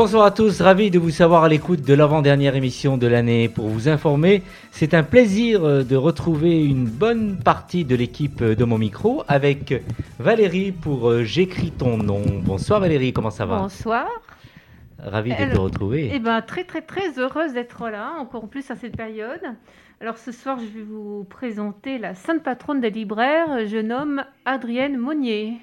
[0.00, 3.48] Bonsoir à tous, ravi de vous savoir à l'écoute de l'avant-dernière émission de l'année.
[3.48, 8.64] Pour vous informer, c'est un plaisir euh, de retrouver une bonne partie de l'équipe de
[8.64, 9.82] mon micro avec
[10.20, 12.22] Valérie pour euh, J'écris ton nom.
[12.44, 13.58] Bonsoir Valérie, comment ça va?
[13.58, 14.06] Bonsoir.
[15.00, 16.12] Ravi de te retrouver.
[16.14, 19.42] Eh ben, très très très heureuse d'être là, encore plus à cette période.
[20.00, 24.96] Alors ce soir, je vais vous présenter la sainte patronne des libraires, je nomme Adrienne
[24.96, 25.54] Monnier.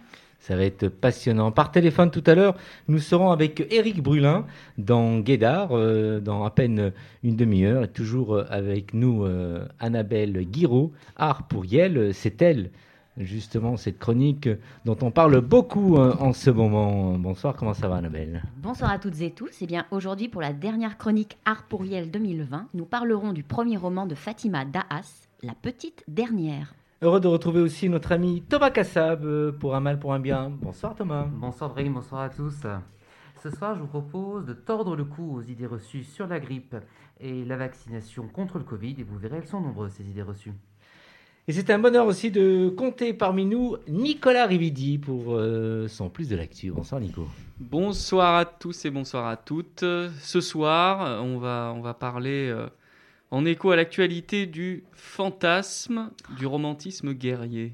[0.46, 1.52] Ça va être passionnant.
[1.52, 2.56] Par téléphone tout à l'heure,
[2.88, 4.46] nous serons avec Éric Brulin
[4.78, 6.94] dans Guédard euh, dans à peine
[7.24, 7.86] une demi-heure.
[7.86, 12.14] Et toujours avec nous euh, Annabelle Guiraud, Art pour Yel.
[12.14, 12.70] C'est elle,
[13.18, 14.48] justement, cette chronique
[14.86, 17.18] dont on parle beaucoup euh, en ce moment.
[17.18, 18.44] Bonsoir, comment ça va Annabelle?
[18.58, 19.50] Bonsoir à toutes et tous.
[19.62, 23.78] Eh bien, aujourd'hui, pour la dernière chronique Art pour Yel 2020, nous parlerons du premier
[23.78, 26.76] roman de Fatima Dahas, La Petite Dernière.
[27.06, 30.50] Heureux de retrouver aussi notre ami Thomas Kassab euh, pour un mal pour un bien.
[30.50, 31.28] Bonsoir Thomas.
[31.32, 32.66] Bonsoir Brahim, bonsoir à tous.
[33.44, 36.76] Ce soir, je vous propose de tordre le cou aux idées reçues sur la grippe
[37.20, 40.54] et la vaccination contre le Covid, et vous verrez, elles sont nombreuses, ces idées reçues.
[41.48, 46.28] Et c'est un bonheur aussi de compter parmi nous Nicolas Rividi pour euh, son plus
[46.28, 46.72] de l'actu.
[46.72, 47.28] Bonsoir Nico.
[47.60, 49.86] Bonsoir à tous et bonsoir à toutes.
[50.22, 52.50] Ce soir, on va, on va parler...
[52.50, 52.66] Euh,
[53.36, 57.74] en écho à l'actualité du fantasme, du romantisme guerrier.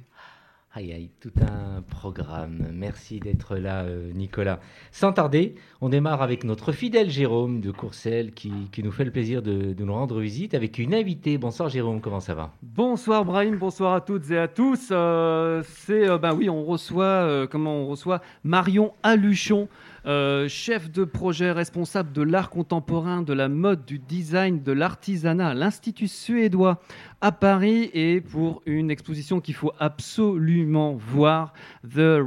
[0.74, 2.70] Aïe aïe, tout un programme.
[2.74, 4.60] Merci d'être là, euh, Nicolas.
[4.92, 9.44] Sans tarder, on démarre avec notre fidèle Jérôme de Courcelles qui, nous fait le plaisir
[9.44, 11.38] de, nous rendre visite avec une invitée.
[11.38, 12.54] Bonsoir Jérôme, comment ça va?
[12.64, 14.88] Bonsoir Brahim, bonsoir à toutes et à tous.
[14.90, 18.20] Euh, c'est, euh, ben oui, on reçoit, comment on reçoit?
[18.44, 19.68] Marion Aluchon.
[20.08, 25.50] Euh, chef de projet responsable de l'art contemporain, de la mode, du design, de l'artisanat
[25.50, 26.82] à l'Institut suédois
[27.22, 31.54] à Paris et pour une exposition qu'il faut absolument voir,
[31.84, 32.20] The,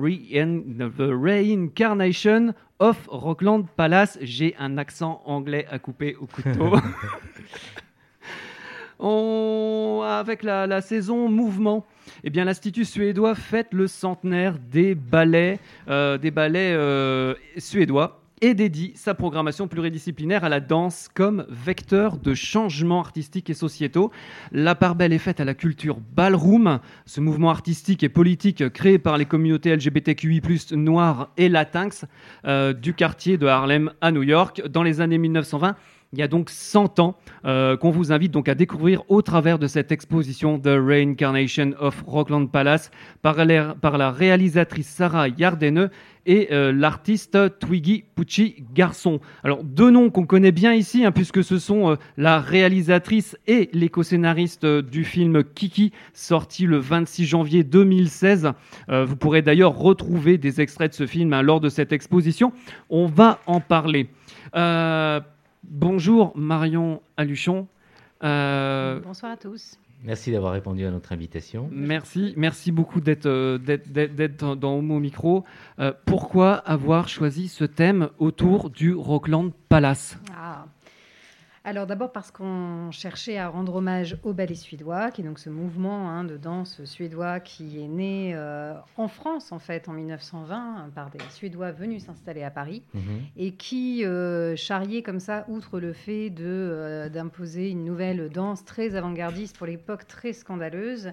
[1.01, 4.19] Reincarnation of Rockland Palace.
[4.23, 6.77] J'ai un accent anglais à couper au couteau.
[9.05, 11.87] avec la, saison mouvement,
[12.23, 19.15] eh bien l'Institut suédois fête le centenaire des ballets, euh, euh, suédois et dédie sa
[19.15, 24.11] programmation pluridisciplinaire à la danse comme vecteur de changements artistiques et sociétaux.
[24.53, 28.99] La part belle est faite à la culture ballroom, ce mouvement artistique et politique créé
[28.99, 32.05] par les communautés LGBTQI+, noires et latinx
[32.47, 35.77] euh, du quartier de Harlem à New York dans les années 1920
[36.15, 39.59] il y a donc 100 ans, euh, qu'on vous invite donc à découvrir au travers
[39.59, 45.91] de cette exposition The Reincarnation of Rockland Palace par, la réalisatrice Sarah Yardene
[46.27, 49.21] et euh, l'artiste Twiggy Pucci Garçon.
[49.43, 53.69] Alors deux noms qu'on connaît bien ici, hein, puisque ce sont euh, la réalisatrice et
[53.73, 58.53] l'éco-scénariste du film Kiki, sorti le 26 janvier 2016.
[58.89, 62.53] vous pourrez d'ailleurs retrouver des extraits de ce film hein, lors de cette exposition.
[62.89, 64.09] On va en parler.
[65.71, 67.67] Bonjour Marion Aluchon.
[68.23, 69.79] Euh, Bonsoir à tous.
[70.05, 71.69] Merci d'avoir répondu à notre invitation.
[71.73, 73.59] Merci, merci beaucoup d'être euh,
[74.57, 75.45] dans Homo Micro.
[75.79, 80.19] Euh, pourquoi avoir choisi ce thème autour du Rockland Palace?
[80.37, 80.67] Ah.
[81.67, 85.49] Alors d'abord parce qu'on cherchait à rendre hommage au ballet suédois, qui est donc ce
[85.49, 90.91] mouvement hein, de danse suédois qui est né euh, en France en fait en 1920
[90.95, 93.23] par des Suédois venus s'installer à Paris mhm.
[93.39, 98.67] et qui euh, charriait comme ça, outre le fait de euh, d'imposer une nouvelle danse
[98.67, 101.13] très avant-gardiste pour l'époque, très scandaleuse.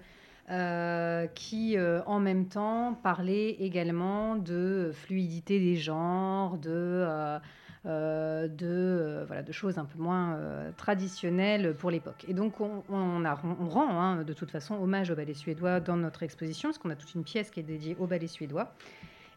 [1.33, 7.39] qui en même temps parlait également de fluidité des genres, de euh,
[7.85, 12.25] de, euh, voilà, de choses un peu moins euh, traditionnelles pour l'époque.
[12.27, 16.23] Et donc on, on, rend hein, de toute façon hommage au ballet suédois dans notre
[16.23, 18.73] exposition, parce qu'on a toute une pièce qui est dédiée au ballet suédois.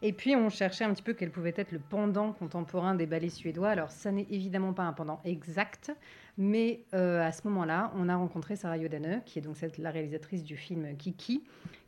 [0.01, 3.29] Et puis on cherchait un petit peu quel pouvait être le pendant contemporain des ballets
[3.29, 3.69] suédois.
[3.69, 5.91] Alors ça n'est évidemment pas un pendant exact,
[6.37, 10.57] mais à ce moment-là, on a rencontré Sarah Yodane, qui est donc la réalisatrice du
[10.57, 11.43] film Kiki,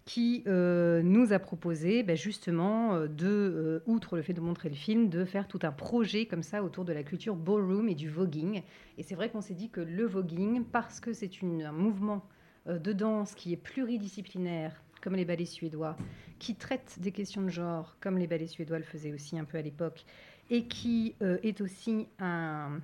[0.08, 4.70] qui euh, nous a proposé ben, justement euh, de, euh, outre le fait de montrer
[4.70, 7.94] le film, de faire tout un projet comme ça autour de la culture ballroom et
[7.94, 8.64] du voguing.
[8.98, 12.26] Et c'est vrai qu'on s'est dit que le voguing, parce que c'est un mouvement
[12.68, 15.98] de danse qui est pluridisciplinaire, comme les ballets suédois,
[16.40, 19.58] qui traite des questions de genre, comme les ballets suédois le faisaient aussi un peu
[19.58, 20.06] à l'époque,
[20.50, 22.80] et qui est aussi un,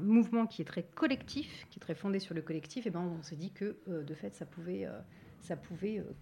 [0.00, 3.22] mouvement qui est très collectif, qui est très fondé sur le collectif, et ben on
[3.22, 4.88] s'est dit que de fait ça pouvait
[5.44, 6.12] ça pouvait euh,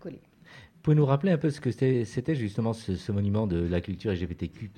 [0.82, 0.92] coller.
[0.92, 4.70] Pouvez-nous rappeler un peu ce que c'était justement ce, ce monument de la culture LGBTQ+,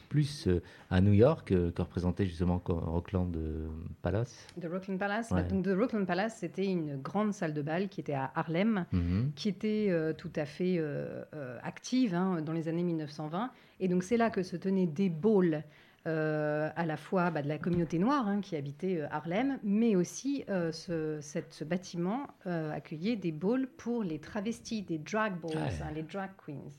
[0.46, 0.60] euh,
[0.90, 3.66] à New York, euh, que représentait justement Rockland euh,
[4.02, 4.46] Palace?
[4.60, 5.30] The Rockland Palace.
[5.30, 5.44] Ouais.
[5.44, 9.32] donc, The Rockland Palace, c'était une grande salle de bal qui était à Harlem, Mhm.
[9.34, 11.24] qui était euh, tout à fait euh,
[11.62, 13.50] active hein, dans les années 1920.
[13.80, 15.64] Et donc, c'est là que se tenaient des balls
[16.06, 19.96] euh, à la fois bah, de la communauté noire hein, qui habitait euh, Harlem, mais
[19.96, 25.56] aussi euh, ce, cette- ce bâtiment accueillait des balls pour les travestis, des drag balls,
[25.58, 26.70] hein, les drag queens.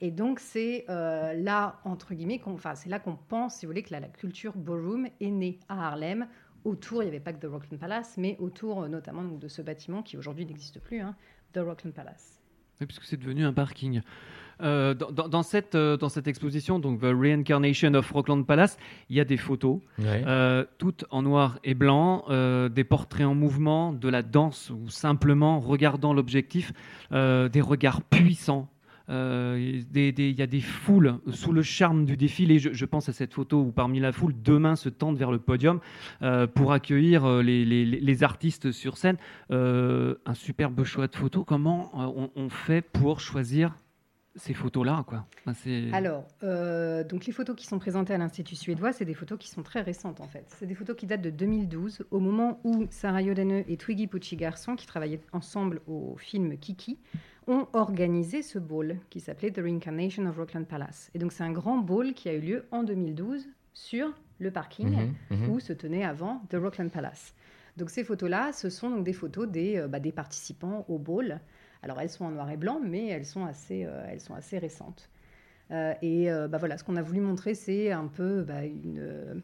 [0.00, 3.92] Et donc, c'est là, entre guillemets, enfin, c'est là qu'on pense, si vous voulez, que
[3.92, 6.26] la, la culture ballroom est née à Harlem.
[6.64, 9.62] Autour, il n'y avait pas que The Rockland Palace, mais autour notamment donc, de ce
[9.62, 11.14] bâtiment qui aujourd'hui n'existe plus, hein,
[11.52, 12.40] The Rockland Palace.
[12.80, 14.00] Oui, puisque c'est devenu un parking.
[14.62, 18.78] Euh, dans, dans- dans cette, euh, dans cette exposition, donc The Reincarnation of Rockland Palace,
[19.10, 20.22] il y a des photos, Ouais.
[20.26, 24.88] euh, toutes en noir et blanc, euh, des portraits en mouvement, de la danse ou
[24.88, 26.72] simplement regardant l'objectif,
[27.10, 28.68] des regards puissants.
[29.10, 29.58] Euh,
[29.94, 32.58] Il y a des foules sous le charme du défilé.
[32.60, 35.32] Je, je pense à cette photo où parmi la foule, deux mains se tendent vers
[35.32, 35.80] le podium
[36.22, 39.16] euh, pour accueillir les, les- les artistes sur scène.
[39.50, 41.44] Euh, un superbe choix de photos.
[41.46, 43.74] Comment on, on fait pour choisir
[44.36, 48.92] ces photos-là quoi Enfin, Alors, euh, donc les photos qui sont présentées à l'Institut suédois,
[48.92, 50.44] c'est des photos qui sont très récentes en fait.
[50.58, 54.36] C'est des photos qui datent de 2012, au moment où Sarah Yodane et Twiggy Pucci
[54.36, 56.98] Garçon, qui travaillaient ensemble au film Kiki,
[57.46, 61.10] ont organisé ce ball qui s'appelait The Reincarnation of Rockland Palace.
[61.14, 65.08] Et donc c'est un grand ball qui a eu lieu en 2012 sur le parking
[65.30, 65.50] Mhm, mhm.
[65.50, 67.34] où se tenait avant The Rockland Palace.
[67.76, 71.40] Donc ces photos-là, ce sont donc des photos des, euh, bah, des participants au ball.
[71.82, 74.58] Alors elles sont en noir et blanc, mais elles sont assez, euh, elles sont assez
[74.58, 75.08] récentes.
[75.72, 79.42] Euh, et euh, bah, voilà, ce qu'on a voulu montrer, c'est un peu bah, une,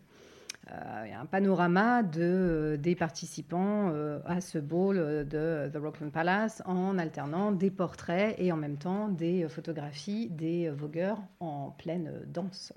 [0.70, 3.90] un panorama de, des participants
[4.26, 9.08] à ce euh, de The Rockland Palace en alternant des portraits et en même temps
[9.08, 12.75] des photographies des vogueurs en pleine danse.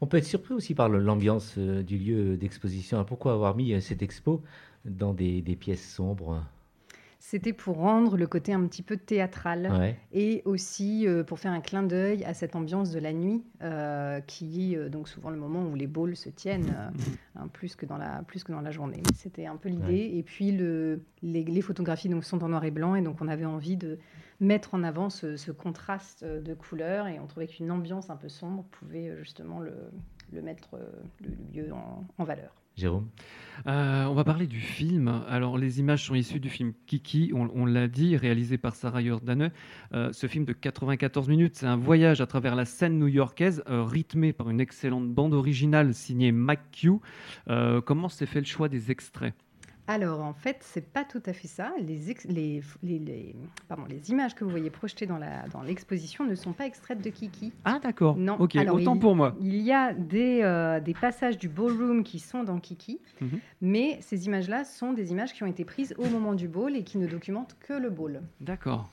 [0.00, 3.04] On peut être surpris aussi par l'ambiance du lieu d'exposition.
[3.04, 4.42] Pourquoi avoir mis cette expo
[4.86, 6.42] dans des pièces sombres?
[7.24, 9.70] C'était pour rendre le côté un petit peu théâtral.
[9.70, 9.96] Ouais.
[10.12, 14.20] et aussi euh, pour faire un clin d'œil à cette ambiance de la nuit, euh,
[14.22, 16.90] qui est euh, donc souvent le moment où les balls se tiennent, euh,
[17.36, 19.00] hein, plus, que dans la, plus que dans la journée.
[19.14, 20.10] C'était un peu l'idée.
[20.14, 23.28] Et puis le, les, les photographies donc, sont en noir et blanc, et donc on
[23.28, 24.00] avait envie de
[24.40, 28.28] mettre en avant ce, ce contraste de couleurs, et on trouvait qu'une ambiance un peu
[28.28, 29.74] sombre pouvait justement le,
[30.32, 30.76] le mettre
[31.20, 32.61] le, le lieu en, en valeur.
[32.76, 33.08] Jérôme
[33.66, 35.22] Euh, on va parler du film.
[35.28, 39.50] Alors, les images sont issues du film Kiki, on, l'a dit, réalisé par Sarah Jordaneux.
[39.92, 43.84] Euh, ce film de 94 minutes, c'est un voyage à travers la scène new-yorkaise, euh,
[43.84, 47.00] rythmé par une excellente bande originale signée McHugh.
[47.84, 49.34] Comment s'est fait le choix des extraits?
[49.92, 51.70] Alors, en fait, c'est pas tout à fait ça.
[51.78, 53.34] Les, ex- les, les, les-
[53.68, 55.18] pardon, les images que vous voyez projetées dans
[55.66, 57.52] l'exposition ne sont pas extraites de Kiki.
[57.66, 58.16] Ah, d'accord.
[58.16, 58.36] Non.
[58.40, 59.36] Ok, Alors, autant il- pour moi.
[59.42, 63.38] Il y a des, euh, des passages du ballroom qui sont dans Kiki, Mhm.
[63.60, 66.84] mais ces images-là sont des images qui ont été prises au moment du ball et
[66.84, 68.88] qui ne documentent que le ball, D'accord.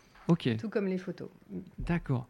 [0.58, 1.30] Tout comme les photos.
[1.80, 2.28] d'accord.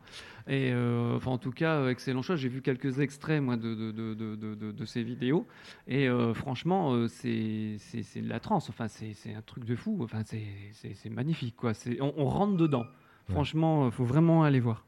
[0.47, 2.35] Et euh, enfin, en tout cas, euh, excellent choix.
[2.35, 5.45] J'ai vu quelques extraits moi de, de, de, de, de- de- de ces vidéos
[5.87, 8.69] et euh, franchement, euh, c'est c'est c'est de la transe.
[8.69, 9.99] Enfin, c'est c'est un truc de fou.
[10.01, 11.73] Enfin, c'est c'est- c'est magnifique quoi.
[11.73, 12.85] C'est on, on rentre dedans.
[13.29, 14.85] Franchement, il faut vraiment aller voir.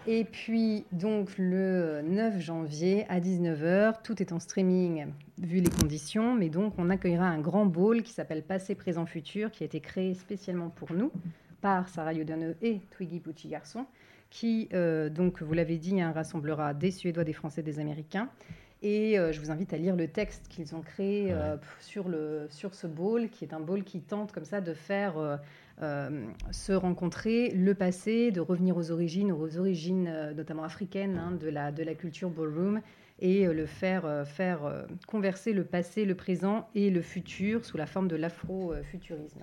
[0.07, 5.05] Et puis, donc, le 9 janvier à 19h, tout est en streaming
[5.39, 9.51] vu les conditions, mais donc on accueillera un grand ball qui s'appelle Passé, Présent, Futur,
[9.51, 11.11] qui a été créé spécialement pour nous
[11.61, 13.85] par Sarah Yodane et Twiggy Pucci Garçon,
[14.31, 18.29] qui, euh, donc, vous l'avez dit, hein, rassemblera des Suédois, des Français, des Américains.
[18.81, 22.47] Et euh, je vous invite à lire le texte qu'ils ont créé euh, sur, le,
[22.49, 25.39] sur ce ball, qui est un ball qui tente comme ça de faire
[25.83, 31.31] euh, se rencontrer le passé, de revenir aux origines, aux origines euh, notamment africaines hein,
[31.39, 32.81] de, la, de la culture ballroom,
[33.19, 37.85] et euh, le faire, faire converser le passé, le présent et le futur sous la
[37.85, 39.41] forme de l'afro-futurisme.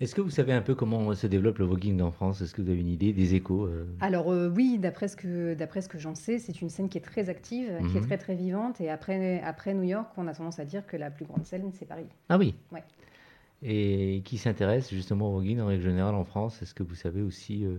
[0.00, 2.40] Est-ce que vous savez un peu comment se développe le voguing en France?
[2.40, 3.86] Est-ce que vous avez une idée des échos euh?
[4.00, 6.98] Alors euh, oui, d'après ce que, d'après ce que j'en sais, c'est une scène qui
[6.98, 8.06] est très active, qui est Mhm.
[8.06, 11.10] très très vivante, et après, après New York, on a tendance à dire que la
[11.12, 12.06] plus grande scène, c'est Paris.
[12.28, 12.82] Ah oui Ouais.
[13.66, 17.22] Et qui s'intéresse justement au voguing en règle générale en France Est-ce que vous savez
[17.22, 17.78] aussi euh,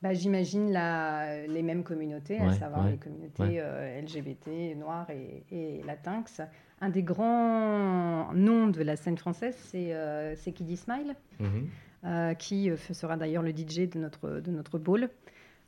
[0.00, 3.60] Bah, J'imagine les mêmes communautés, à savoir ouais, les communautés ouais.
[3.60, 6.40] euh, LGBT, noires et, et latinx.
[6.82, 11.68] Un des grands noms de la scène française, c'est euh, Kiddy Smile, mhm.
[12.04, 15.08] euh, qui euh, sera d'ailleurs le DJ de notre, de notre ball.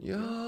[0.03, 0.43] Yeah.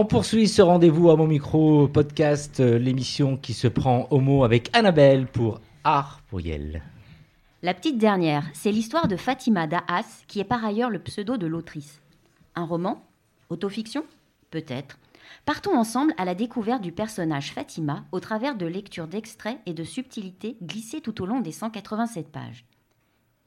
[0.00, 4.44] On poursuit ce rendez-vous à mon micro podcast, euh, l'émission qui se prend au mot
[4.44, 6.82] avec Annabelle pour Art pour Yel.
[7.60, 11.46] La petite dernière, c'est l'histoire de Fatima Da'as, qui est par ailleurs le pseudo de
[11.46, 12.00] l'autrice.
[12.54, 13.04] Un roman?
[13.50, 14.06] Autofiction?
[14.50, 14.98] Peut-être.
[15.44, 19.84] Partons ensemble à la découverte du personnage Fatima au travers de lectures d'extraits et de
[19.84, 22.64] subtilités glissées tout au long des 187 pages.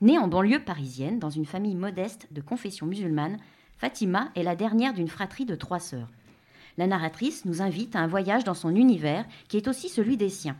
[0.01, 3.39] Née en banlieue parisienne, dans une famille modeste de confession musulmane,
[3.79, 6.09] Fatima est la dernière d'une fratrie de trois sœurs.
[6.77, 10.29] La narratrice nous invite à un voyage dans son univers qui est aussi celui des
[10.29, 10.57] siens.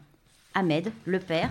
[0.53, 1.50] Ahmed, le père,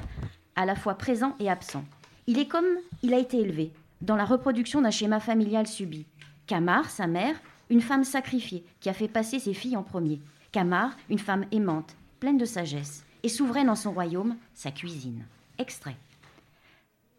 [0.54, 1.84] à la fois présent et absent.
[2.26, 2.66] Il est comme
[3.02, 6.06] il a été élevé, dans la reproduction d'un schéma familial subi.
[6.46, 7.34] Kamar, sa mère,
[7.70, 10.20] une femme sacrifiée qui a fait passer ses filles en premier.
[10.52, 15.24] Kamar, une femme aimante, pleine de sagesse, et souveraine en son royaume, sa cuisine.
[15.58, 15.96] Extrait.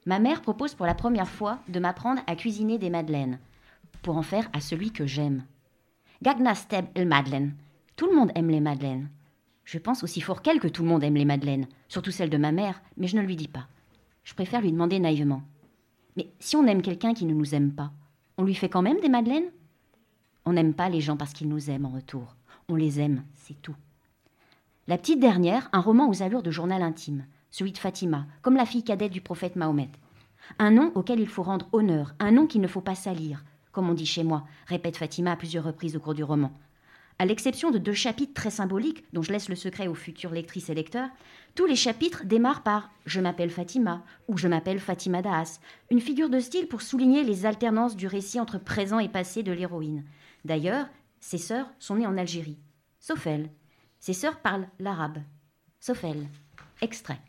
[0.06, 3.40] Ma mère propose pour la première fois de m'apprendre à cuisiner des madeleines,
[4.02, 5.44] pour en faire à celui que j'aime.
[6.24, 7.54] Gagna steb el madeleine.
[7.98, 9.10] Tout le monde aime les madeleines.
[9.66, 12.38] Je pense aussi fort qu'elle que tout le monde aime les madeleines, surtout celles de
[12.38, 13.68] ma mère, mais je ne lui dis pas.
[14.24, 15.44] Je préfère lui demander naïvement.
[16.16, 17.92] Mais si on aime quelqu'un qui ne nous aime pas,
[18.38, 19.52] on lui fait quand même des madeleines?
[20.46, 22.38] On n'aime pas les gens parce qu'ils nous aiment en retour.
[22.70, 23.76] On les aime, c'est tout.
[24.88, 28.66] La petite dernière, un roman aux allures de journal intime, celui de Fatima, comme la
[28.66, 29.90] fille cadette du prophète Mahomet.
[30.58, 33.90] Un nom auquel il faut rendre honneur, un nom qu'il ne faut pas salir, comme
[33.90, 36.54] on dit chez moi, répète Fatima à plusieurs reprises au cours du roman.
[37.20, 40.70] À l'exception de deux chapitres très symboliques, dont je laisse le secret aux futures lectrices
[40.70, 41.10] et lecteurs,
[41.56, 45.60] tous les chapitres démarrent par Je m'appelle Fatima ou Je m'appelle Fatima Daas,
[45.92, 49.52] une figure de style pour souligner les alternances du récit entre présent et passé de
[49.52, 50.04] l'héroïne.
[50.46, 50.88] D'ailleurs,
[51.20, 52.60] ses sœurs sont nées en Algérie,
[53.00, 53.50] sauf elle.
[54.00, 55.20] Ses sœurs parlent l'arabe,
[55.80, 56.28] sauf elle.
[56.82, 57.20] Extrait.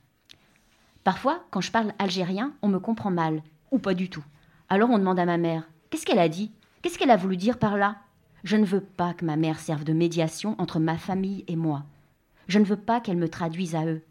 [1.04, 4.24] Parfois, quand je parle algérien, on me comprend mal, ou pas du tout.
[4.68, 6.50] Alors on demande à ma mère Qu'est-ce qu'elle a dit?
[6.82, 7.98] Qu'est-ce qu'elle a voulu dire par là?
[8.42, 11.84] Je ne veux pas que ma mère serve de médiation entre ma famille et moi.
[12.48, 14.02] Je ne veux pas qu'elle me traduise à eux.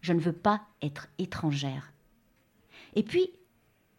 [0.00, 1.92] Je ne veux pas être étrangère.
[2.94, 3.28] Et puis,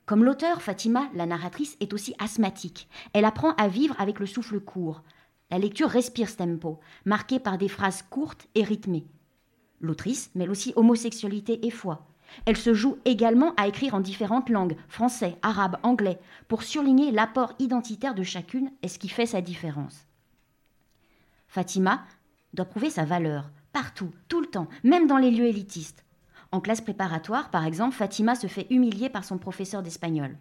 [0.07, 2.89] comme l'auteur, Fatima, la narratrice, est aussi asthmatique.
[3.13, 5.03] Elle apprend à vivre avec le souffle court.
[5.51, 9.05] La lecture respire ce tempo, marqué par des phrases courtes et rythmées.
[9.79, 12.07] L'autrice mêle aussi homosexualité et foi.
[12.45, 17.53] Elle se joue également à écrire en différentes langues, français, arabe, anglais, pour surligner l'apport
[17.59, 20.05] identitaire de chacune et ce qui fait sa différence.
[21.47, 22.03] Fatima
[22.53, 26.03] doit prouver sa valeur, partout, tout le temps, même dans les lieux élitistes.
[26.51, 30.37] En classe préparatoire, par exemple, Fatima se fait humilier par son professeur d'espagnol.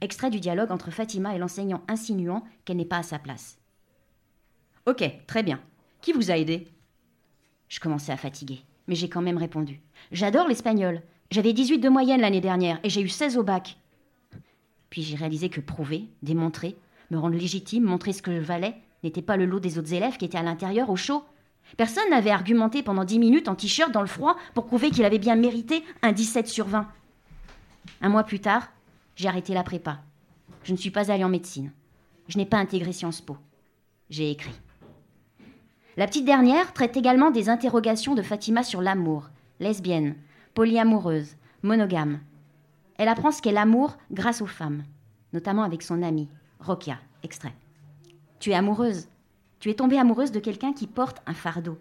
[0.00, 3.58] Extrait du dialogue entre Fatima et l'enseignant insinuant qu'elle n'est pas à sa place.
[4.86, 5.60] Ok, très bien.
[6.00, 6.68] Qui vous a aidé?
[7.68, 9.80] Je commençais à fatiguer, mais j'ai quand même répondu.
[10.12, 11.02] J'adore l'espagnol.
[11.34, 13.76] J'avais 18 de moyenne l'année dernière et j'ai eu 16 au bac.
[14.88, 16.76] Puis j'ai réalisé que prouver, démontrer,
[17.10, 20.16] me rendre légitime, montrer ce que je valais, n'était pas le lot des autres élèves
[20.16, 21.24] qui étaient à l'intérieur au chaud.
[21.76, 25.18] Personne n'avait argumenté pendant 10 minutes en t-shirt dans le froid pour prouver qu'il avait
[25.18, 26.86] bien mérité un 17 sur 20.
[28.00, 28.68] Un mois plus tard,
[29.16, 29.98] j'ai arrêté la prépa.
[30.62, 31.72] Je ne suis pas allée en médecine.
[32.28, 33.36] Je n'ai pas intégré Sciences Po.
[34.08, 34.54] J'ai écrit.
[35.96, 40.14] La petite dernière traite également des interrogations de Fatima sur l'amour, lesbienne,
[40.54, 42.20] polyamoureuse, monogame.
[42.96, 44.84] Elle apprend ce qu'est l'amour grâce aux femmes,
[45.32, 46.28] notamment avec son amie,
[46.60, 47.54] Rokia, extrait.
[48.38, 49.08] Tu es amoureuse.
[49.58, 51.78] Tu es tombée amoureuse de quelqu'un qui porte un fardeau.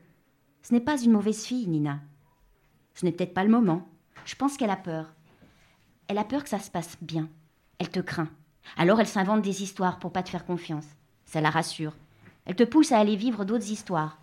[0.63, 1.99] Ce n'est pas une mauvaise fille, Nina.
[2.95, 3.88] Ce n'est peut-être pas le moment.
[4.25, 5.13] Je pense qu'elle a peur.
[6.07, 7.27] Elle a peur que ça se passe bien.
[7.79, 8.29] Elle te craint.
[8.77, 10.88] Alors elle s'invente des histoires pour pas te faire confiance.
[11.25, 11.93] Ça la rassure.
[12.45, 14.17] Elle te pousse à aller vivre d'autres histoires.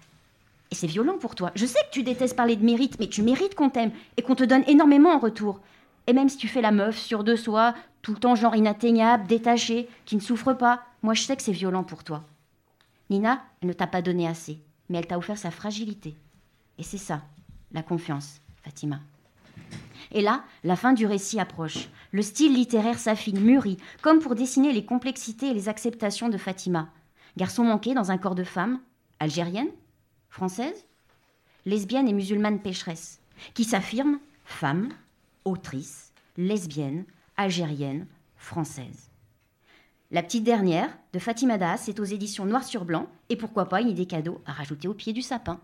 [0.70, 1.50] Et c'est violent pour toi.
[1.54, 4.37] Je sais que tu détestes parler de mérite, mais tu mérites qu'on t'aime et qu'on
[4.37, 5.61] te donne énormément en retour.
[6.06, 9.26] Et même si tu fais la meuf, sûre de soi, tout le temps genre inatteignable,
[9.26, 12.24] détachée, qui ne souffre pas, moi je sais que c'est violent pour toi.
[13.11, 16.14] Nina, elle ne t'a pas donné assez, mais elle t'a offert sa fragilité.
[16.78, 17.22] Et c'est ça,
[17.72, 19.00] la confiance, Fatima.
[20.12, 21.88] Et là, la fin du récit approche.
[22.12, 26.88] Le style littéraire s'affine, mûrit, comme pour dessiner les complexités et les acceptations de Fatima.
[27.37, 28.80] Garçon manqué dans un corps de femme,
[29.20, 29.68] algérienne,
[30.30, 30.86] française,
[31.66, 33.20] lesbienne et musulmane pécheresse,
[33.54, 34.88] qui s'affirme femme,
[35.44, 37.04] autrice, lesbienne,
[37.36, 39.10] algérienne, française.
[40.10, 43.80] La petite dernière, de Fatima Das, est aux éditions Noir sur Blanc, et pourquoi pas
[43.80, 45.60] une idée cadeau à rajouter au pied du sapin.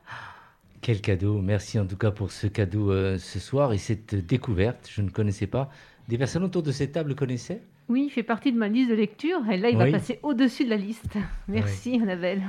[0.82, 1.40] Quel cadeau.
[1.40, 4.88] Merci en tout cas pour ce cadeau euh, ce soir et cette découverte.
[4.92, 5.70] Je ne connaissais pas.
[6.06, 7.60] Des personnes autour de cette table connaissaient?
[7.88, 9.90] Oui, il fait partie de ma liste de lecture et là, il Oui.
[9.90, 11.16] va passer au-dessus de la liste.
[11.48, 12.42] Merci, Annabelle.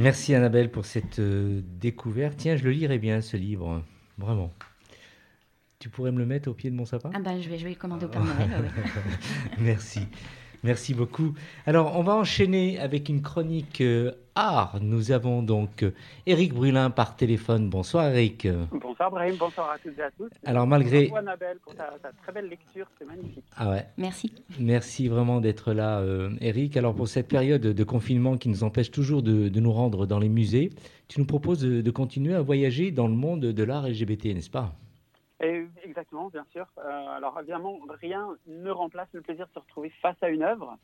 [0.00, 2.38] Merci Annabelle pour cette euh, découverte.
[2.38, 3.82] Tiens, je le lirai bien ce livre.
[4.16, 4.50] Vraiment.
[5.78, 7.10] Tu pourrais me le mettre au pied de mon sapin?
[7.14, 8.48] Ah ben, je vais, je vais le commander au Père Noël.
[8.48, 8.82] ouais.
[9.60, 10.00] Merci.
[10.62, 11.32] Merci beaucoup.
[11.66, 14.78] Alors, on va enchaîner avec une chronique euh, art.
[14.82, 15.92] Nous avons donc euh,
[16.26, 17.70] Éric Brulin par téléphone.
[17.70, 18.46] Bonsoir Eric.
[18.70, 20.28] Bonsoir Brahim, bonsoir à toutes et à tous.
[20.44, 23.44] Alors, malgré- Bravo Annabelle pour ta, ta très belle lecture, c'est magnifique.
[23.56, 23.86] Ah ouais.
[23.96, 24.32] Merci.
[24.58, 26.76] Merci vraiment d'être là, euh, Eric.
[26.76, 30.18] Alors, pour cette période de confinement qui nous empêche toujours de, de nous rendre dans
[30.18, 30.70] les musées,
[31.08, 34.50] tu nous proposes de, de continuer à voyager dans le monde de l'art LGBT, n'est-ce
[34.50, 34.74] pas?
[35.40, 36.66] Et exactement, bien sûr.
[36.78, 40.76] Euh, alors évidemment, rien ne remplace le plaisir de se retrouver face à une œuvre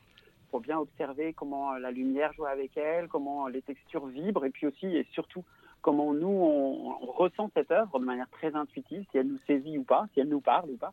[0.50, 4.66] pour bien observer comment la lumière joue avec elle, comment les textures vibrent, et puis
[4.66, 5.44] aussi et surtout
[5.82, 9.76] comment nous on, on ressent cette œuvre de manière très intuitive, si elle nous saisit
[9.76, 10.92] ou pas, si elle nous parle ou pas.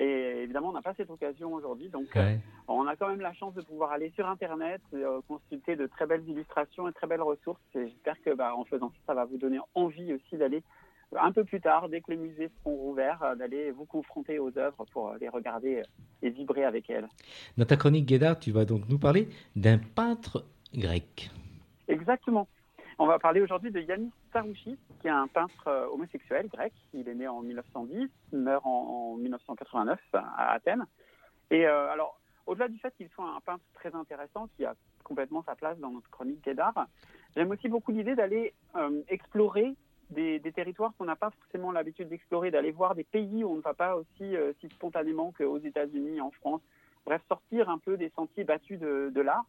[0.00, 2.36] Et évidemment, on n'a pas cette occasion aujourd'hui, donc euh,
[2.68, 6.06] on a quand même la chance de pouvoir aller sur Internet, euh, consulter de très
[6.06, 7.60] belles illustrations et très belles ressources.
[7.74, 10.62] Et j'espère que, bah, en faisant ça, ça va vous donner envie aussi d'aller
[11.16, 14.56] un peu plus tard, dès que les musées seront rouverts, euh, d'aller vous confronter aux
[14.58, 15.82] œuvres pour euh, les regarder euh,
[16.22, 17.08] et vibrer avec elles.
[17.56, 20.44] Dans ta chronique Guédard, tu vas donc nous parler d'un peintre
[20.74, 21.30] grec.
[21.88, 22.48] Exactement.
[22.98, 26.72] On va parler aujourd'hui de Yannis Starouchis, qui est un peintre homosexuel grec.
[26.92, 30.84] Il est né en 1910, meurt en, en 1989 à Athènes.
[31.50, 35.42] Et euh, alors, au-delà du fait qu'il soit un peintre très intéressant, qui a complètement
[35.44, 36.86] sa place dans notre chronique d'art,
[37.34, 39.74] j'aime aussi beaucoup l'idée d'aller euh, explorer
[40.10, 43.56] des, des territoires qu'on n'a pas forcément l'habitude d'explorer, d'aller voir des pays où on
[43.56, 46.62] ne va pas aussi euh, si spontanément qu'aux États-Unis, en France.
[47.04, 49.46] Bref, sortir un peu des sentiers battus de, de l'art.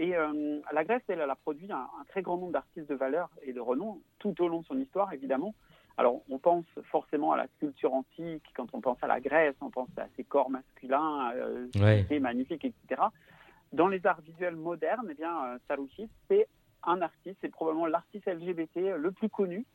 [0.00, 2.94] Et euh, la Grèce, elle, elle a produit un, un très grand nombre d'artistes de
[2.94, 5.54] valeur et de renom tout au long de son histoire, évidemment.
[5.96, 8.44] Alors, on pense forcément à la sculpture antique.
[8.54, 12.06] Quand on pense à la Grèce, on pense à ses corps masculins, euh, Ouais.
[12.08, 12.74] etc.
[13.72, 16.46] Dans les arts visuels modernes, eh bien, euh, Sarouchis, c'est
[16.84, 19.66] un artiste, c'est probablement l'artiste LGBT le plus connu,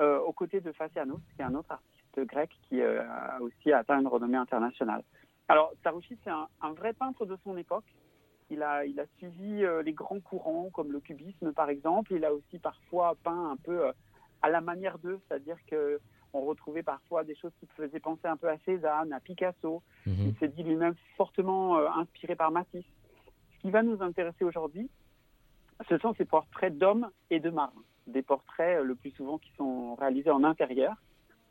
[0.00, 3.72] euh, aux côtés de Fascianos, qui est un autre artiste grec qui euh, a aussi
[3.72, 5.02] atteint une renommée internationale.
[5.48, 7.84] Alors, Sarouchis, c'est un, un vrai peintre de son époque.
[8.48, 12.12] Il a, il a suivi euh, les grands courants, comme le cubisme par exemple.
[12.12, 13.92] Il a aussi parfois peint un peu euh,
[14.42, 16.00] à la manière d'eux, c'est-à-dire que
[16.32, 19.82] on retrouvait parfois des choses qui faisaient penser un peu à Cézanne, à Picasso.
[20.06, 20.14] Mhm.
[20.18, 22.84] Il s'est dit lui-même fortement inspiré par Matisse.
[23.54, 24.90] Ce qui va nous intéresser aujourd'hui,
[25.88, 27.72] ce sont ces portraits d'hommes et de marins.
[28.06, 30.94] Des portraits euh, le plus souvent qui sont réalisés en intérieur.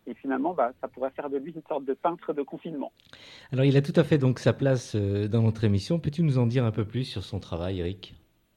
[0.07, 2.91] Et finalement, bah, ça pourrait faire de lui une sorte de peintre de confinement.
[3.51, 5.99] Alors, il a tout à fait donc sa place euh, dans notre émission.
[5.99, 8.13] Peux-tu nous en dire un peu plus sur son travail, Eric?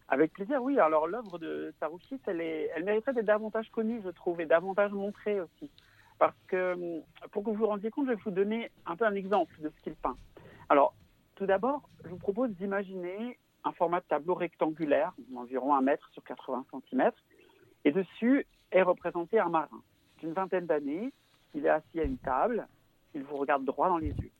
[0.08, 0.78] Avec plaisir, oui.
[0.78, 4.92] Alors l'œuvre de Sarouchis, elle, est, elle mériterait d'être davantage connue, je trouve, et davantage
[4.92, 5.70] montrée aussi.
[6.18, 9.04] Parce que, hum, pour que vous vous rendiez compte, je vais vous donner un peu
[9.04, 10.16] un exemple de ce qu'il peint.
[10.70, 10.94] Alors,
[11.36, 16.24] tout d'abord, je vous propose d'imaginer un format de tableau rectangulaire, d'environ 1 mètre sur
[16.24, 17.12] 80 cm,
[17.84, 19.82] et dessus est représenté un marin
[20.18, 21.12] d'une vingtaine d'années.
[21.54, 22.66] Il est assis à une table,
[23.14, 24.30] il vous regarde droit dans les yeux.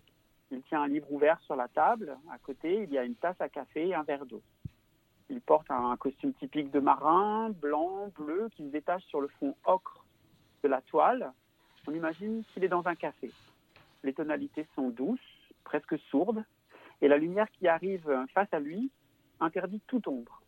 [0.51, 3.41] Il tient un livre ouvert sur la table, à côté, il y a une tasse
[3.41, 4.43] à café et un verre d'eau.
[5.31, 9.55] Il porte un costume typique de marin, blanc, bleu, qui se détache sur le fond
[9.67, 10.05] ocre
[10.63, 11.33] de la toile.
[11.87, 13.31] On imagine qu'il est dans un café.
[14.05, 15.21] Les tonalités sont douces,
[15.65, 16.45] presque sourdes,
[17.03, 18.91] et la lumière qui arrive face à lui
[19.41, 20.41] interdit toute ombre.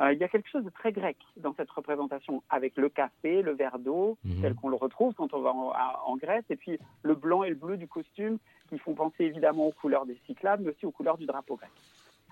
[0.00, 3.42] Euh, il y a quelque chose de très grec dans cette représentation, avec le café,
[3.42, 4.42] le verre d'eau, Mhm.
[4.42, 7.42] tel qu'on le retrouve quand on va en, à- en Grèce, et puis le blanc
[7.42, 10.86] et le bleu du costume, qui font penser évidemment aux couleurs des Cyclades, mais aussi
[10.86, 11.70] aux couleurs du drapeau grec.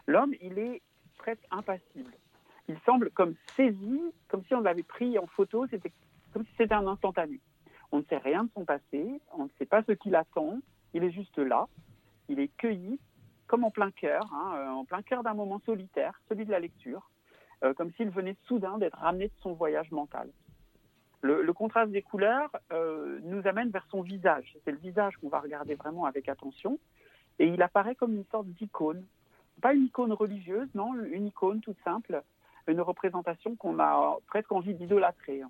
[0.07, 0.81] L'homme, il est
[1.19, 2.13] presque impassible.
[2.69, 5.93] Il semble comme saisi, comme si on l'avait pris en photo, c'était
[6.33, 7.41] comme si c'était un instantané.
[7.91, 10.59] On ne sait rien de son passé, on ne sait pas ce qu'il attend,
[10.95, 11.67] il est juste là,
[12.29, 13.01] il est cueilli,
[13.47, 16.59] comme en plein cœur, hein, euh, en plein cœur d'un moment solitaire, celui de la
[16.61, 17.09] lecture,
[17.65, 20.29] euh, comme s'il venait soudain d'être ramené de son voyage mental.
[21.23, 24.57] Le, contraste des couleurs euh, nous amène vers son visage.
[24.65, 26.79] C'est le visage qu'on va regarder vraiment avec attention.
[27.41, 29.05] Et il apparaît comme une sorte d'icône.
[29.61, 32.23] Pas une icône religieuse, non, une icône toute simple,
[32.69, 35.43] une représentation qu'on a presque envie d'idolâtrer.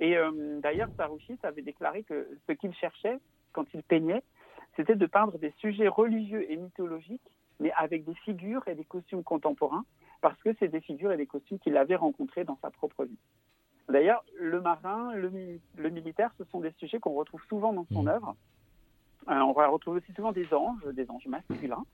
[0.00, 3.18] Et euh, d'ailleurs, Sarouchis avait déclaré que ce qu'il cherchait
[3.52, 4.22] quand il peignait,
[4.76, 9.24] c'était de peindre des sujets religieux et mythologiques, mais avec des figures et des costumes
[9.24, 9.84] contemporains,
[10.20, 13.18] parce que c'est des figures et des costumes qu'il avait rencontrés dans sa propre vie.
[13.88, 17.86] D'ailleurs, le marin, le, mi- le militaire, ce sont des sujets qu'on retrouve souvent dans
[17.92, 18.08] son Mhm.
[18.08, 18.36] œuvre.
[19.28, 21.84] Euh, on va retrouver aussi souvent des anges, des anges masculins.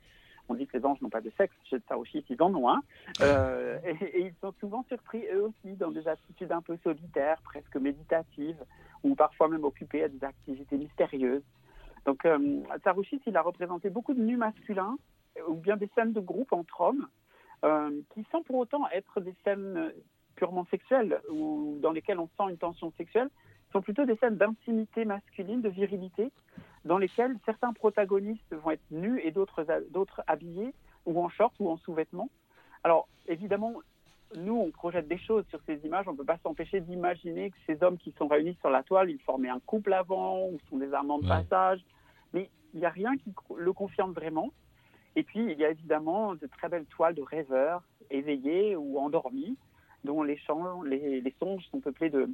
[0.49, 2.83] On dit que les anges n'ont pas de sexe, chez Sarouchis, ils en ont un.
[3.23, 7.41] Euh, et, et ils sont souvent surpris, eux aussi, dans des attitudes un peu solitaires,
[7.43, 8.63] presque méditatives,
[9.03, 11.43] ou parfois même occupés à des activités mystérieuses.
[12.05, 12.63] Donc, euh,
[13.27, 14.99] il a représenté beaucoup de nus masculins,
[15.49, 17.09] ou bien des scènes de groupe entre hommes,
[18.11, 19.93] qui sans pour autant être des scènes
[20.37, 23.31] purement sexuelles, ou dans lesquelles on sent une tension sexuelle,
[23.73, 26.31] sont plutôt des scènes d'intimité masculine, de virilité,
[26.85, 30.75] dans lesquelles certains protagonistes vont être nus et d'autres d'autres habillés,
[31.07, 32.31] ou en short ou en sous-vêtements.
[32.83, 33.75] Alors, évidemment,
[34.37, 36.07] nous, on projette des choses sur ces images.
[36.09, 39.11] On ne peut pas s'empêcher d'imaginer que ces hommes qui sont réunis sur la toile,
[39.11, 41.45] ils formaient un couple avant ou sont des amants de Ouais.
[41.45, 41.81] passage.
[42.33, 44.51] Mais il n'y a rien qui le confirme vraiment.
[45.17, 49.57] Et puis, il y a évidemment de très belles toiles de rêveurs, éveillés ou endormis,
[50.05, 52.29] dont les, chants, les, les songes sont peuplés de,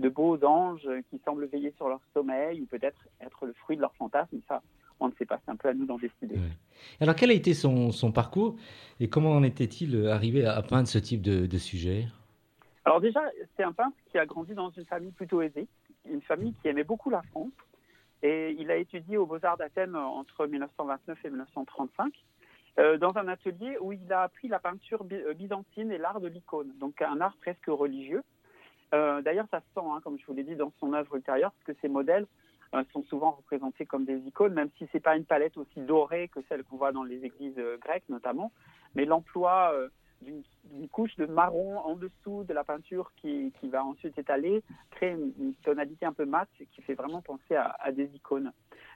[0.00, 3.80] de beaux anges qui semblent veiller sur leur sommeil ou peut-être être le fruit de
[3.80, 4.40] leur fantasme.
[4.48, 4.62] Ça,
[5.00, 5.40] on ne sait pas.
[5.44, 6.34] C'est un peu à nous d'en décider.
[6.34, 6.56] Ouais.
[7.00, 8.56] Alors, quel a été son, son parcours
[9.00, 12.06] et comment en était-il arrivé à, à peindre ce type de, de sujet?
[12.84, 13.20] Alors déjà,
[13.56, 15.66] c'est un peintre qui a grandi dans une famille plutôt aisée,
[16.10, 17.52] une famille qui aimait beaucoup la France.
[18.24, 22.14] Et il a étudié aux Beaux-Arts d'Athènes entre 1929 et 1935,
[22.78, 26.28] euh, dans un atelier où il a appris la peinture euh, byzantine et l'art de
[26.28, 28.22] l'icône, donc un art presque religieux.
[28.94, 31.52] Euh, D'ailleurs, ça se sent, hein, comme je vous l'ai dit, dans son œuvre ultérieure,
[31.52, 32.26] parce que ces modèles
[32.92, 36.40] sont souvent représentés comme des icônes, même si c'est pas une palette aussi dorée que
[36.48, 38.50] celle qu'on voit dans les églises grecques notamment.
[38.96, 39.72] Mais l'emploi
[40.24, 45.10] d'une couche de marron en dessous de la peinture qui, qui va ensuite étaler crée
[45.10, 48.52] une, tonalité un peu mate qui fait vraiment penser à, des icônes.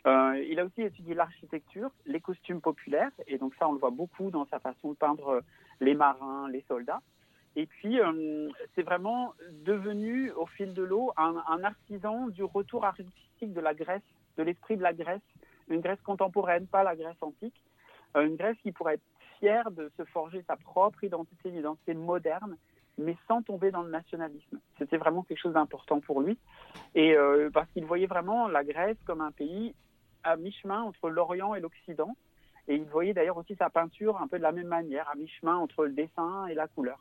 [0.07, 3.91] Euh, il a aussi étudié l'architecture, les costumes populaires, et donc ça on le voit
[3.91, 5.41] beaucoup dans sa façon de peindre euh,
[5.81, 7.01] les marins, les soldats.
[7.57, 12.85] Et puis euh, c'est vraiment devenu au fil de l'eau un, un artisan du retour
[12.85, 14.03] artistique de la Grèce,
[14.37, 15.23] de l'esprit de la Grèce,
[15.69, 17.61] une Grèce contemporaine, pas la Grèce antique,
[18.15, 19.03] une Grèce qui pourrait être
[19.39, 22.57] fière de se forger sa propre identité, une identité moderne,
[22.99, 24.59] mais sans tomber dans le nationalisme.
[24.79, 26.39] C'était vraiment quelque chose d'important pour lui,
[26.95, 29.75] et euh, parce qu'il voyait vraiment la Grèce comme un pays
[30.25, 32.17] à mi-chemin entre l'Orient et l'Occident,
[32.67, 35.57] et il voyait d'ailleurs aussi sa peinture un peu de la même manière, à mi-chemin
[35.57, 36.99] entre le dessin et la couleur.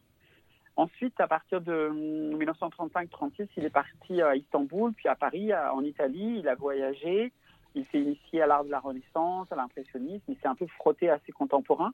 [0.77, 5.83] Ensuite, à partir de hum, 1935-36, il est parti à Istanbul, puis à Paris, en
[5.83, 6.37] Italie.
[6.39, 7.33] Il a voyagé,
[7.73, 10.23] il s'est initié à l'art de la Renaissance, à l'impressionnisme.
[10.27, 11.93] Il s'est un peu frotté à ses contemporains.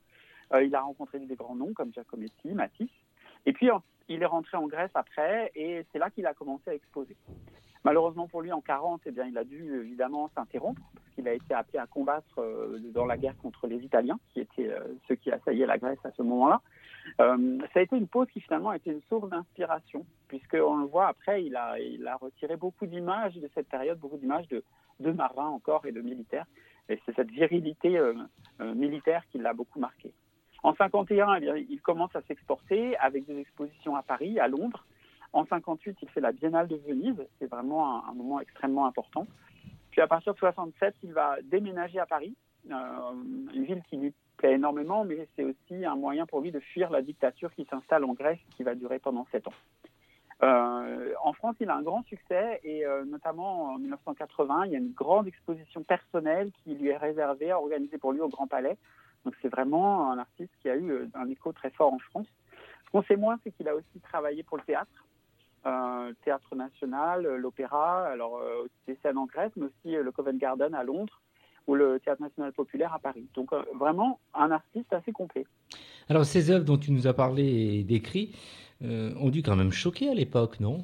[0.54, 2.90] Euh, il a rencontré des grands noms comme Giacometti, Matisse.
[3.46, 6.70] Et puis, en- il est rentré en Grèce après, et c'est là qu'il a commencé
[6.70, 7.16] à exposer.
[7.86, 11.34] Malheureusement pour lui, en 40, eh bien, il a dû évidemment s'interrompre parce qu'il a
[11.34, 15.16] été appelé à combattre euh, dans la guerre contre les Italiens, qui étaient euh, ceux
[15.16, 16.62] qui assaillaient la Grèce à ce moment-là.
[17.20, 20.86] Euh, ça a été une pause qui finalement a été une source d'inspiration, puisqu'on le
[20.86, 21.76] voit après, il a,
[22.22, 24.64] retiré beaucoup d'images de cette période, beaucoup d'images de,
[25.02, 26.46] de marins encore et de militaires.
[26.88, 28.14] Et c'est cette virilité euh,
[28.62, 30.14] euh, militaire qui l'a beaucoup marqué.
[30.64, 34.86] En 51, eh bien, il commence à s'exporter avec des expositions à Paris, à Londres.
[35.34, 37.22] En 58, il fait la Biennale de Venise.
[37.40, 39.28] C'est vraiment un, moment extrêmement important.
[39.92, 42.36] Puis à partir de 67, il va déménager à Paris,
[42.72, 42.76] euh,
[43.54, 46.90] une ville qui lui plaît énormément, mais c'est aussi un moyen pour lui de fuir
[46.90, 49.54] la dictature qui s'installe en Grèce, qui va durer pendant sept ans.
[50.44, 54.76] Euh, en France, il a un grand succès et euh, notamment en 1980, il y
[54.76, 58.78] a une grande exposition personnelle qui lui est réservée, organisée pour lui au Grand Palais.
[59.26, 62.28] Donc c'est vraiment un artiste qui a eu euh, un écho très fort en France.
[62.86, 65.06] Ce qu'on sait moins, c'est qu'il a aussi travaillé pour le théâtre,
[65.66, 70.04] euh, le théâtre national, euh, l'opéra, alors euh, des scènes en Grèce, mais aussi euh,
[70.04, 71.22] le Covent Garden à Londres
[71.66, 73.26] ou le théâtre national populaire à Paris.
[73.34, 75.46] Donc euh, vraiment un artiste assez complet.
[76.10, 78.36] Alors, ces œuvres dont tu nous as parlé et décrit
[78.84, 80.84] euh, ont dû quand même choquer à l'époque, non?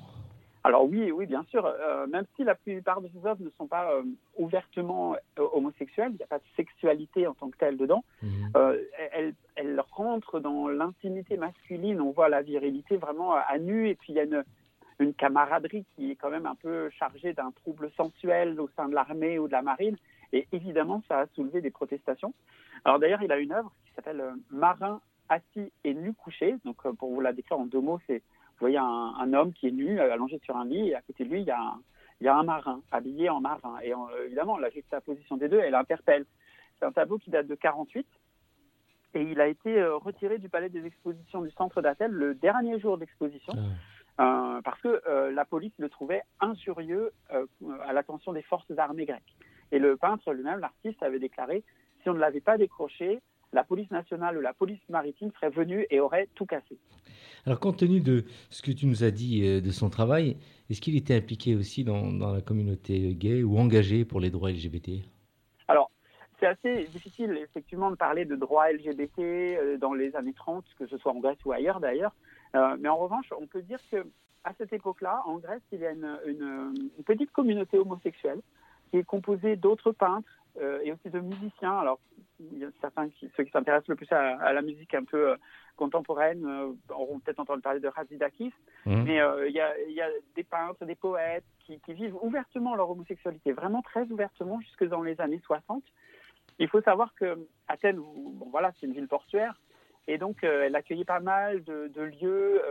[0.63, 1.65] Alors oui, oui, bien sûr.
[1.65, 4.04] Euh, même si la plupart de ces œuvres ne sont pas euh,
[4.38, 8.04] ouvertement euh, homosexuelles, il n'y a pas de sexualité en tant que telle dedans.
[8.56, 8.78] Euh,
[9.13, 12.02] elles, elles rentrent dans l'intimité masculine.
[12.02, 14.43] On voit la virilité vraiment à, nu, et puis il y a une,
[15.00, 18.95] une camaraderie qui est quand même un peu chargée d'un trouble sensuel au sein de
[18.95, 19.95] l'armée ou de la marine.
[20.34, 22.34] Et évidemment, ça a soulevé des protestations.
[22.84, 26.58] Alors d'ailleurs, il a une œuvre qui s'appelle Marin assis et nu couché.
[26.65, 28.22] Donc pour vous la décrire en deux mots, c'est
[28.60, 31.02] vous voyez un, un homme qui est nu, euh, allongé sur un lit, et à
[31.02, 31.80] côté de lui, il y a un,
[32.22, 33.80] il y a un marin, habillé en marin.
[33.82, 36.26] Et euh, évidemment, la juxtaposition des deux, elle interpelle.
[36.78, 38.06] C'est un tableau qui date de 48,
[39.15, 42.80] et il a été euh, retiré du palais des expositions du centre d'Athènes le dernier
[42.80, 43.54] jour d'exposition,
[44.17, 44.58] Ah.
[44.58, 47.45] euh, parce que euh, la police le trouvait injurieux euh,
[47.86, 49.36] à l'attention des forces armées grecques.
[49.72, 51.63] Et le peintre lui-même, l'artiste, avait déclaré,
[52.02, 53.19] si on ne l'avait pas décroché,
[53.54, 56.78] la police nationale ou la police maritime serait venue et aurait tout cassé.
[57.46, 60.38] Alors, compte tenu de ce que tu nous as dit euh, de son travail,
[60.70, 64.52] est-ce qu'il était impliqué aussi dans, dans la communauté gay ou engagé pour les droits
[64.52, 65.02] LGBT
[65.68, 65.90] Alors,
[66.40, 70.86] c'est assez difficile effectivement de parler de droits LGBT euh, dans les années 30, que
[70.88, 72.16] ce soit en Grèce ou ailleurs d'ailleurs.
[72.56, 74.06] Euh, mais en revanche, on peut dire que
[74.44, 78.40] à cette époque-là, en Grèce, il y a une, une- une petite communauté homosexuelle
[78.92, 81.78] qui est composée d'autres peintres euh, et aussi de musiciens.
[81.80, 82.00] Alors,
[82.40, 85.04] il y a certains qui, ceux qui s'intéressent le plus à, à la musique un
[85.04, 85.36] peu euh,
[85.76, 88.54] contemporaine euh, auront peut-être entendu parler de Razidakis.
[88.86, 89.04] Mhm.
[89.04, 92.76] Mais il y, a, il y a des peintres, des poètes qui, qui vivent ouvertement
[92.76, 95.84] leur homosexualité, vraiment très ouvertement jusque dans les années 60.
[96.58, 99.60] Il faut savoir que Athènes, bon, voilà, c'est une ville portuaire,
[100.08, 102.62] et donc elle accueillait pas mal de, de lieux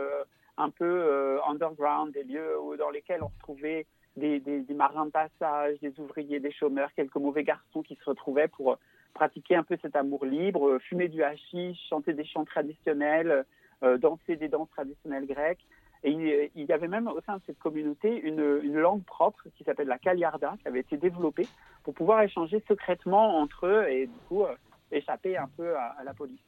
[0.57, 3.87] un peu underground, des lieux où- dans lesquels on retrouvait
[4.19, 8.73] des, marins de passage, des ouvriers, des chômeurs, quelques mauvais garçons qui se retrouvaient pour
[8.73, 8.75] euh,
[9.13, 13.45] pratiquer un peu cet amour libre, euh, fumer du hashish, chanter des chants traditionnels,
[13.83, 15.65] euh, danser des danses traditionnelles grecques.
[16.03, 16.11] Et
[16.55, 19.97] il, y avait même au sein de cette communauté une, langue propre qui s'appelle la
[19.97, 21.45] Kaliarda, qui avait été développée
[21.83, 24.45] pour pouvoir échanger secrètement entre eux et du coup
[24.93, 26.39] échapper un peu à, la police.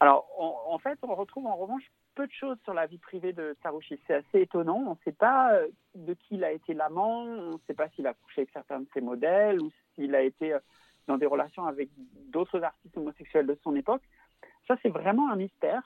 [0.00, 1.84] Alors, en fait, on retrouve en revanche
[2.14, 3.98] peu de choses sur la vie privée de Sarouchi.
[4.06, 4.82] C'est assez étonnant.
[4.86, 7.88] On ne sait pas euh, de qui il a été l'amant, on ne sait pas
[7.90, 10.58] s'il a couché avec certains de ses modèles ou s'il a été euh,
[11.06, 11.90] dans des relations avec
[12.30, 14.02] d'autres artistes homosexuels de son époque.
[14.66, 15.82] Ça, c'est vraiment un mystère.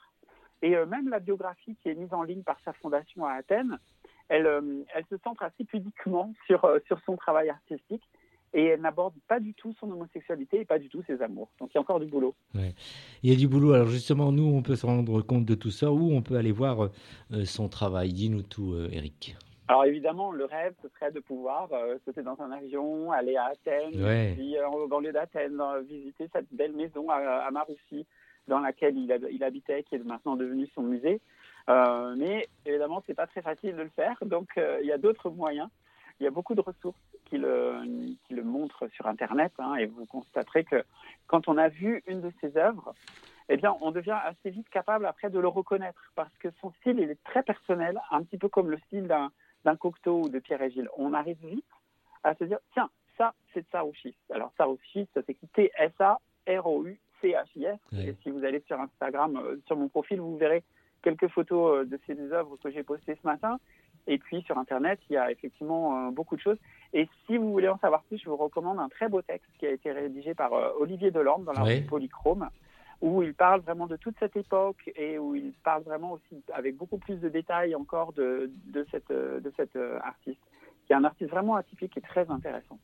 [0.61, 3.77] Et euh, même la biographie qui est mise en ligne par sa fondation à Athènes,
[4.27, 4.45] elle,
[5.09, 6.61] se centre assez pudiquement sur
[7.03, 8.03] son travail artistique
[8.53, 11.49] et elle n'aborde pas du tout son homosexualité et pas du tout ses amours.
[11.59, 12.33] Donc il y a encore du boulot.
[12.55, 13.73] Il y a du boulot.
[13.73, 16.51] Alors justement, nous, on peut se rendre compte de tout ça ou on peut aller
[16.51, 16.89] voir
[17.31, 18.13] euh, son travail.
[18.13, 19.35] Dis-nous tout, euh, Eric.
[19.67, 23.45] Alors évidemment, le rêve, ce serait de pouvoir euh, sauter dans un avion, aller à
[23.45, 24.33] Athènes, Ouais.
[24.35, 28.07] puis euh, en banlieue d'Athènes, euh, visiter cette belle maison à, à Maroussi,
[28.47, 31.21] dans laquelle il, il habitait, qui est maintenant devenue son musée.
[31.69, 34.97] Euh, mais évidemment, c'est pas très facile de le faire, donc euh, il y a
[34.97, 35.69] d'autres moyens.
[36.19, 36.97] Il y a beaucoup de ressources
[37.29, 37.81] qui le,
[38.25, 40.83] qui le montrent sur Internet, hein, et vous constaterez que
[41.27, 42.93] quand on a vu une de ses œuvres,
[43.49, 46.99] eh bien, on devient assez vite capable après de le reconnaître, parce que son style,
[46.99, 50.61] il est très personnel, un petit peu comme le style d'un Cocteau ou de Pierre
[50.61, 50.89] et Gilles.
[50.97, 51.65] On arrive vite
[52.23, 54.15] à se dire, tiens, ça, c'est de Sarouchis.
[54.31, 56.19] Alors, Sarouchis, ça s'écrit T-S-A-R-O-U-C-H-I-S.
[57.93, 60.63] Et si vous allez sur Instagram, euh, sur mon profil, vous verrez
[61.01, 63.59] quelques photos euh, de ces œuvres que j'ai postées ce matin.
[64.09, 66.57] Et puis, sur Internet, il y a effectivement euh, beaucoup de choses.
[66.93, 69.67] Et si vous voulez en savoir plus, je vous recommande un très beau texte qui
[69.67, 72.49] a été rédigé par euh, Olivier Delorme dans la revue Polychrome
[73.01, 76.75] où il parle vraiment de toute cette époque et où il parle vraiment aussi avec
[76.75, 80.41] beaucoup plus de détails encore de, de cette, euh, de cette artiste,
[80.85, 82.79] qui est un artiste vraiment atypique et très intéressant.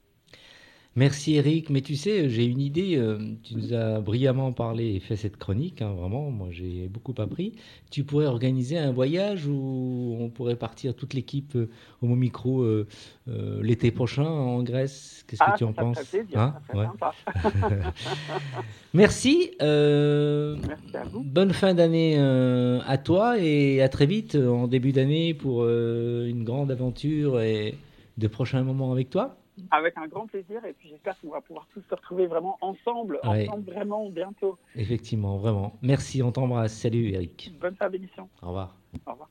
[0.98, 5.02] Merci Eric, mais tu sais, j'ai une idée, euh, tu nous as brillamment parlé et
[5.02, 7.52] fait cette chronique, hein, vraiment, moi j'ai beaucoup appris.
[7.92, 11.70] Tu pourrais organiser un voyage où on pourrait partir toute l'équipe euh,
[12.02, 12.88] au Mot Micro euh,
[13.28, 15.26] euh, l'été prochain en Grèce?
[15.28, 16.02] Qu'est-ce ah, que tu en ça penses?
[16.02, 16.54] plaisir, Hein?
[16.54, 16.86] ça serait Ouais.
[16.88, 17.14] sympa.
[18.94, 21.24] Merci, euh, Merci à vous.
[21.26, 26.72] bonne fin d'année à toi et à très vite en début d'année pour une grande
[26.72, 27.76] aventure et
[28.18, 29.38] de prochains moments avec toi.
[29.72, 33.20] Avec un grand plaisir et puis j'espère qu'on va pouvoir tous se retrouver vraiment ensemble,
[33.24, 33.48] Ouais.
[33.48, 34.58] ensemble vraiment bientôt.
[34.76, 35.78] Effectivement, vraiment.
[35.82, 36.74] Merci, on t'embrasse.
[36.74, 37.54] Salut Eric.
[37.62, 38.28] Bonne fin d'émission.
[38.42, 38.76] Au revoir.
[39.06, 39.30] Au revoir.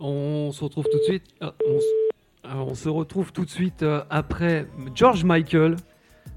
[0.00, 1.24] On se retrouve tout de suite.
[1.40, 5.76] ah, on, se- alors, on se retrouve tout de suite euh, après George Michael.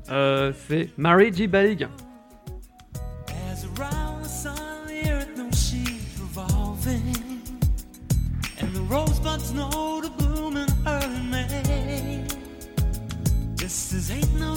[0.10, 1.48] Euh, c'est Mary J.
[1.48, 1.88] Blige.
[3.30, 3.66] As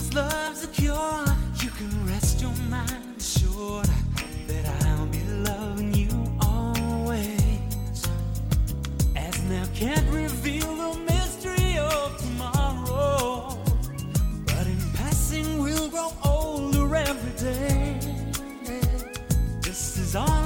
[0.04, 1.24] is love's a cure.
[1.62, 3.88] You can rest your mind assured
[4.46, 7.98] that I'll be loving you always.
[9.16, 13.58] As now can't reveal the mystery of tomorrow.
[14.46, 17.98] But in passing, we'll grow older every day.
[19.60, 20.43] Just as honest,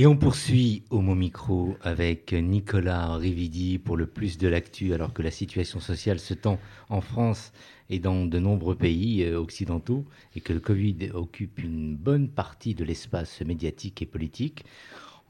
[0.00, 5.12] Et on poursuit au mot micro avec Nicolas Rividi pour le plus de l'actu, alors
[5.12, 7.52] que la situation sociale se tend en France
[7.90, 10.04] et dans de nombreux pays euh, occidentaux,
[10.36, 14.64] et que le Covid occupe une bonne partie de l'espace médiatique et politique.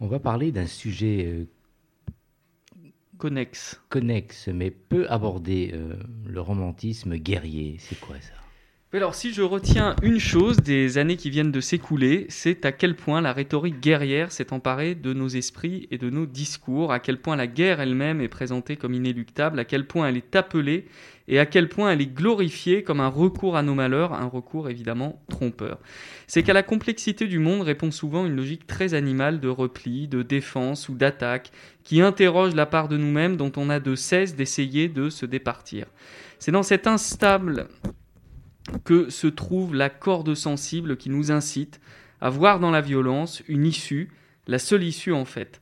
[0.01, 1.47] On va parler d'un sujet euh,
[3.17, 3.81] Connexe.
[3.89, 5.95] connexe, mais peu abordé, euh,
[6.27, 7.77] le romantisme guerrier.
[7.79, 8.48] C'est quoi ça?
[8.95, 12.97] Alors, si je retiens une chose des années qui viennent de s'écouler, c'est à quel
[12.97, 17.21] point la rhétorique guerrière s'est emparée de nos esprits et de nos discours, à quel
[17.21, 20.87] point la guerre elle-même est présentée comme inéluctable, à quel point elle est appelée
[21.29, 24.71] et à quel point elle est glorifiée comme un recours à nos malheurs, un recours
[24.71, 25.81] évidemment trompeur.
[26.27, 30.23] C'est qu'à la complexité du monde répond souvent une logique très animale de repli, de
[30.23, 31.51] défense ou d'attaque,
[31.85, 35.85] qui interroge la part de nous-mêmes dont on a de cesse d'essayer de se départir.
[36.39, 37.69] C'est dans cet instable
[38.85, 41.81] que se trouve la corde sensible qui nous incite
[42.21, 44.11] à voir dans la violence une issue,
[44.47, 45.61] la seule issue en fait.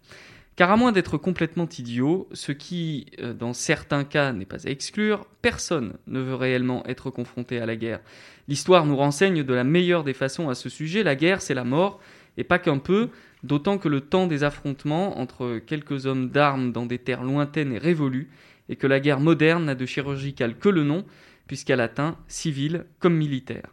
[0.57, 4.71] Car à moins d'être complètement idiot, ce qui, euh, dans certains cas, n'est pas à
[4.71, 8.01] exclure, personne ne veut réellement être confronté à la guerre.
[8.49, 11.65] L'histoire nous renseigne de la meilleure des façons à ce sujet, la guerre c'est la
[11.65, 12.01] mort,
[12.39, 13.11] et pas qu'un peu,
[13.43, 17.79] d'autant que le temps des affrontements entre quelques hommes d'armes dans des terres lointaines est
[17.79, 18.31] révolu,
[18.71, 21.05] et que la guerre moderne n'a de chirurgical que le nom,
[21.47, 23.73] puisqu'elle atteint civil comme militaire.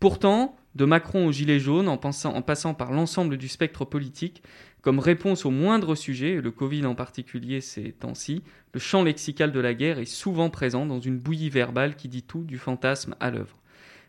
[0.00, 4.42] Pourtant, de Macron au gilet jaune, en, passant par l'ensemble du spectre politique,
[4.80, 8.42] comme réponse au moindre sujet, et le Covid en particulier ces temps-ci,
[8.74, 12.22] le champ lexical de la guerre est souvent présent dans une bouillie verbale qui dit
[12.22, 13.60] tout du fantasme à l'œuvre.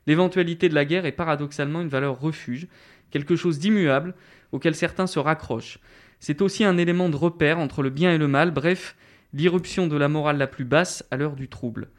[0.07, 2.67] L'éventualité de la guerre est paradoxalement une valeur refuge,
[3.11, 4.15] quelque chose d'immuable
[4.51, 5.79] auquel certains se raccrochent.
[6.19, 8.95] C'est aussi un élément de repère entre le bien et le mal, bref,
[9.33, 11.89] l'irruption de la morale la plus basse à l'heure du trouble.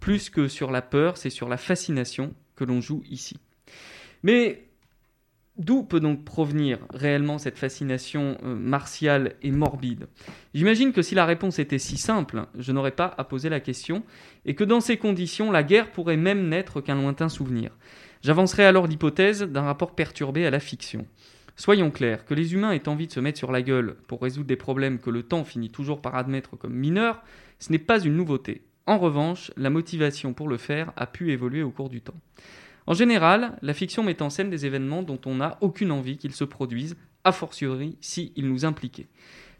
[0.00, 3.36] Plus que sur la peur, c'est sur la fascination que l'on joue ici.
[4.22, 4.68] Mais
[5.56, 10.08] d'où peut donc provenir réellement cette fascination euh, martiale et morbide?
[10.54, 14.02] J'imagine que si la réponse était si simple, je n'aurais pas à poser la question,
[14.44, 17.76] et que dans ces conditions, la guerre pourrait même n'être qu'un lointain souvenir.
[18.22, 21.06] J'avancerai alors l'hypothèse d'un rapport perturbé à la fiction.
[21.56, 24.46] Soyons clairs, que les humains aient envie de se mettre sur la gueule pour résoudre
[24.46, 27.22] des problèmes que le temps finit toujours par admettre comme mineurs,
[27.58, 28.62] ce n'est pas une nouveauté.
[28.88, 32.18] En revanche, la motivation pour le faire a pu évoluer au cours du temps.
[32.86, 36.32] En général, la fiction met en scène des événements dont on n'a aucune envie qu'ils
[36.32, 39.08] se produisent, a fortiori si ils nous impliquaient.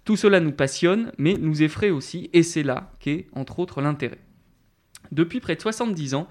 [0.06, 4.16] Tout cela nous passionne, mais nous effraie aussi, et c'est là qu'est, entre autres, l'intérêt.
[5.12, 6.26] Depuis près de 70 ans,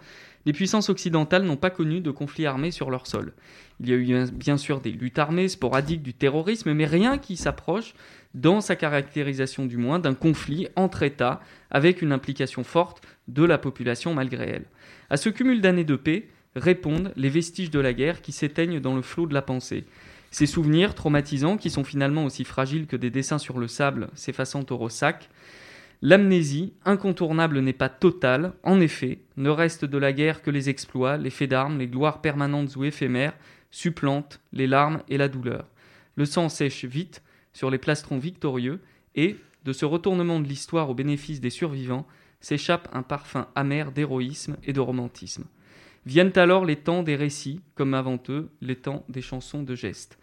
[0.47, 3.33] les puissances occidentales n'ont pas connu de conflits armés sur leur sol.
[3.81, 7.35] Il y a eu bien- sûr des luttes armées sporadiques du terrorisme, mais rien qui
[7.35, 7.93] s'approche,
[8.33, 13.57] dans sa caractérisation du moins, d'un conflit entre États avec une implication forte de la
[13.57, 14.65] population malgré elle.
[15.09, 18.95] À ce cumul d'années de paix répondent les vestiges de la guerre qui s'éteignent dans
[18.95, 19.83] le flot de la pensée.
[20.31, 24.65] Ces souvenirs traumatisants, qui sont finalement aussi fragiles que des dessins sur le sable s'effaçant
[24.69, 25.29] au ressac,
[26.01, 28.53] L'amnésie, incontournable, n'est pas totale.
[28.63, 32.21] En effet, ne reste de la guerre que les exploits, les faits d'armes, les gloires
[32.21, 33.33] permanentes ou éphémères,
[33.71, 35.65] supplantent les larmes et la douleur.
[36.15, 37.23] Le sang sèche vite
[37.53, 38.79] sur les plastrons victorieux
[39.15, 42.07] et, de ce retournement de l'histoire au bénéfice des survivants,
[42.39, 45.45] s'échappe un parfum amer d'héroïsme et de romantisme.
[46.05, 50.17] Viennent alors les temps des récits, comme avant eux les temps des chansons de gestes.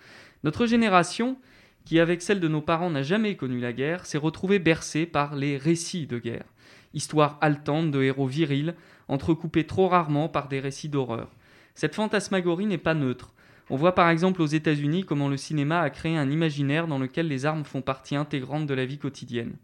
[0.44, 1.36] Notre génération,
[1.84, 5.36] qui, avec celle de nos parents, n'a jamais connu la guerre, s'est retrouvée bercée par
[5.36, 6.46] les récits de guerre.
[6.94, 8.74] Histoire haletante de héros virils,
[9.08, 11.30] entrecoupés trop rarement par des récits d'horreur.
[11.74, 13.34] Cette fantasmagorie n'est pas neutre.
[13.70, 17.28] On voit par exemple aux États-Unis comment le cinéma a créé un imaginaire dans lequel
[17.28, 19.56] les armes font partie intégrante de la vie quotidienne.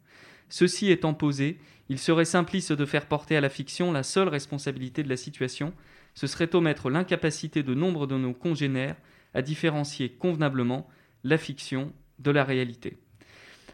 [0.48, 1.58] Ceci étant posé,
[1.88, 5.72] il serait simpliste de faire porter à la fiction la seule responsabilité de la situation,
[6.14, 8.96] ce serait omettre l'incapacité de nombre de nos congénères
[9.34, 10.88] à différencier convenablement
[11.22, 12.98] la fiction de la réalité.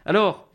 [0.05, 0.51] Alors,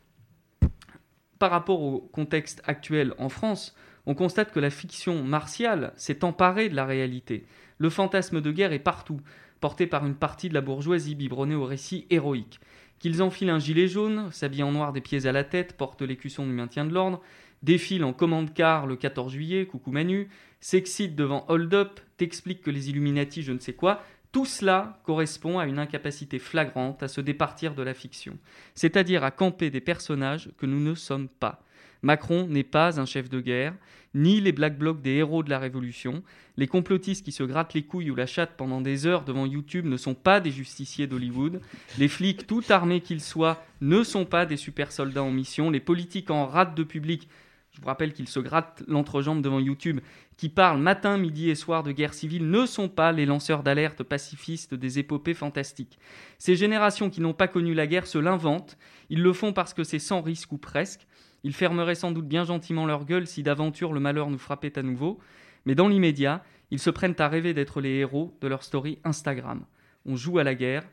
[1.39, 3.75] par rapport au contexte actuel en France,
[4.07, 7.47] on constate que la fiction martiale s'est emparée de la réalité.
[7.79, 9.21] Le fantasme de guerre est partout,
[9.61, 12.61] porté par une partie de la bourgeoisie biberonnée au récit héroïque.
[12.99, 16.47] Qu'ils enfilent un gilet jaune, s'habillent en noir des pieds à la tête, portent l'écusson
[16.47, 17.21] du maintien de l'ordre,
[17.63, 20.29] défilent en commande car le 14 juillet, coucou Manu,
[20.61, 24.03] s'excitent devant Hold Up, t'expliquent que les Illuminati je ne sais quoi,
[24.33, 28.39] tout cela correspond à une incapacité flagrante à se départir de la fiction,
[28.75, 31.63] c'est-à-dire à camper des personnages que nous ne sommes pas.
[32.03, 33.75] Macron n'est pas un chef de guerre,
[34.15, 36.23] ni les Black Blocs des héros de la Révolution.
[36.57, 39.87] Les complotistes qui se grattent les couilles ou la chatte pendant des heures devant YouTube
[39.87, 41.61] ne sont pas des justiciers d'Hollywood.
[41.99, 45.71] Les flics, tout armés qu'ils soient, ne sont pas des super soldats en mission.
[45.71, 47.29] Les politiques en rate de public,
[47.73, 50.01] je vous rappelle qu'ils se grattent l'entrejambe devant YouTube,
[50.37, 54.03] qui parlent matin, midi et soir de guerre civile, ne sont pas les lanceurs d'alerte
[54.03, 55.99] pacifistes des épopées fantastiques.
[56.39, 58.77] Ces générations qui n'ont pas connu la guerre se l'inventent.
[59.09, 61.07] Ils le font parce que c'est sans risque ou presque.
[61.45, 64.83] Ils fermeraient sans doute bien gentiment leur gueule si d'aventure le malheur nous frappait à
[64.83, 65.19] nouveau,
[65.65, 69.65] mais dans l'immédiat, ils se prennent à rêver d'être les héros de leur story Instagram.
[70.05, 70.85] On joue à la guerre,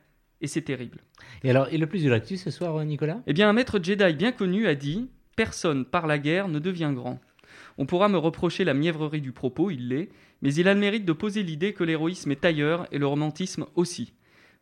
[0.42, 1.00] et c'est terrible.
[1.44, 3.22] Et alors, et le plus de l'actu ce soir, Nicolas?
[3.28, 5.10] Eh bien, un maître Jedi bien connu a dit
[5.40, 7.22] Personne par la guerre ne devient grand.
[7.78, 10.10] On pourra me reprocher la mièvrerie du propos, il l'est,
[10.42, 13.66] mais il a le mérite de poser l'idée que l'héroïsme est ailleurs et le romantisme
[13.76, 14.12] aussi.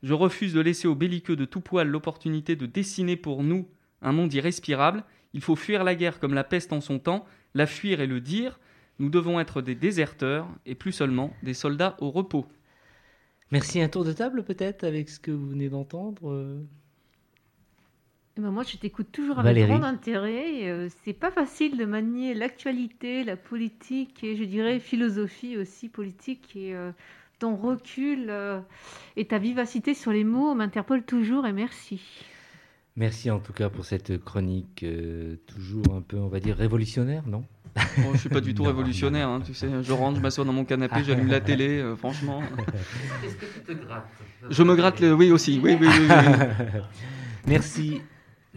[0.03, 3.67] Je refuse de laisser aux belliqueux de tout poil l'opportunité de dessiner pour nous
[4.03, 5.03] un monde irrespirable.
[5.33, 7.25] Il faut fuir la guerre comme la peste en son temps,
[7.55, 8.59] la fuir et le dire.
[8.99, 12.45] Nous devons être des déserteurs et plus seulement des soldats au repos.
[13.49, 13.81] Merci.
[13.81, 16.63] Un tour de table peut-être avec ce que vous venez d'entendre euh
[18.37, 19.63] ben, moi, je t'écoute toujours Valérie.
[19.71, 20.69] avec grand intérêt.
[20.69, 26.55] euh, c'est pas facile de manier l'actualité, la politique et je dirais philosophie aussi politique.
[26.55, 26.91] Et euh,
[27.39, 28.59] ton recul euh,
[29.15, 32.01] et ta vivacité sur les mots m'interpellent toujours et merci.
[32.95, 37.23] Merci en tout cas pour cette chronique euh, toujours un peu, on va dire, révolutionnaire,
[37.27, 37.43] non?
[37.99, 39.67] Oh, je suis pas du tout Non, révolutionnaire, hein, tu sais.
[39.83, 42.41] Je rentre, je m'assois dans mon canapé, j'allume la télé, euh, franchement.
[43.23, 44.07] Est-ce que tu te grattes?
[44.49, 45.13] Je me gratte le.
[45.13, 45.59] Oui, aussi.
[45.63, 46.07] Oui, oui, oui.
[46.09, 46.81] oui, oui.
[47.47, 48.01] Merci.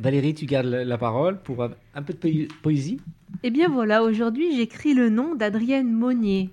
[0.01, 3.01] Valérie, tu gardes la parole pour un, peu de poé- poésie.
[3.43, 6.51] Eh bien voilà, aujourd'hui j'écris le nom d'Adrienne Monnier.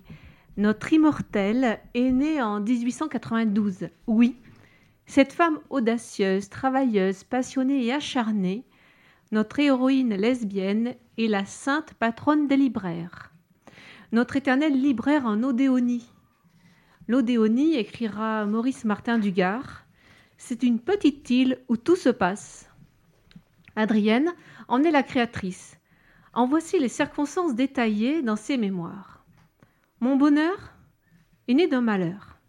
[0.58, 3.88] Notre immortelle est née en 1892.
[4.08, 4.36] Oui,
[5.06, 8.66] cette femme audacieuse, travailleuse, passionnée et acharnée,
[9.32, 13.32] notre héroïne lesbienne est la sainte patronne des libraires.
[14.12, 16.06] Notre éternel libraire en Odéonie.
[17.08, 19.86] L'Odéonie, écrira Maurice Martin Dugard,
[20.38, 22.67] c'est une petite île où tout se passe.
[23.78, 24.34] Adrienne
[24.68, 25.78] en est la créatrice.
[26.34, 29.24] En voici les circonstances détaillées dans ses mémoires.
[30.00, 30.74] Mon bonheur
[31.48, 32.40] est né d'un malheur.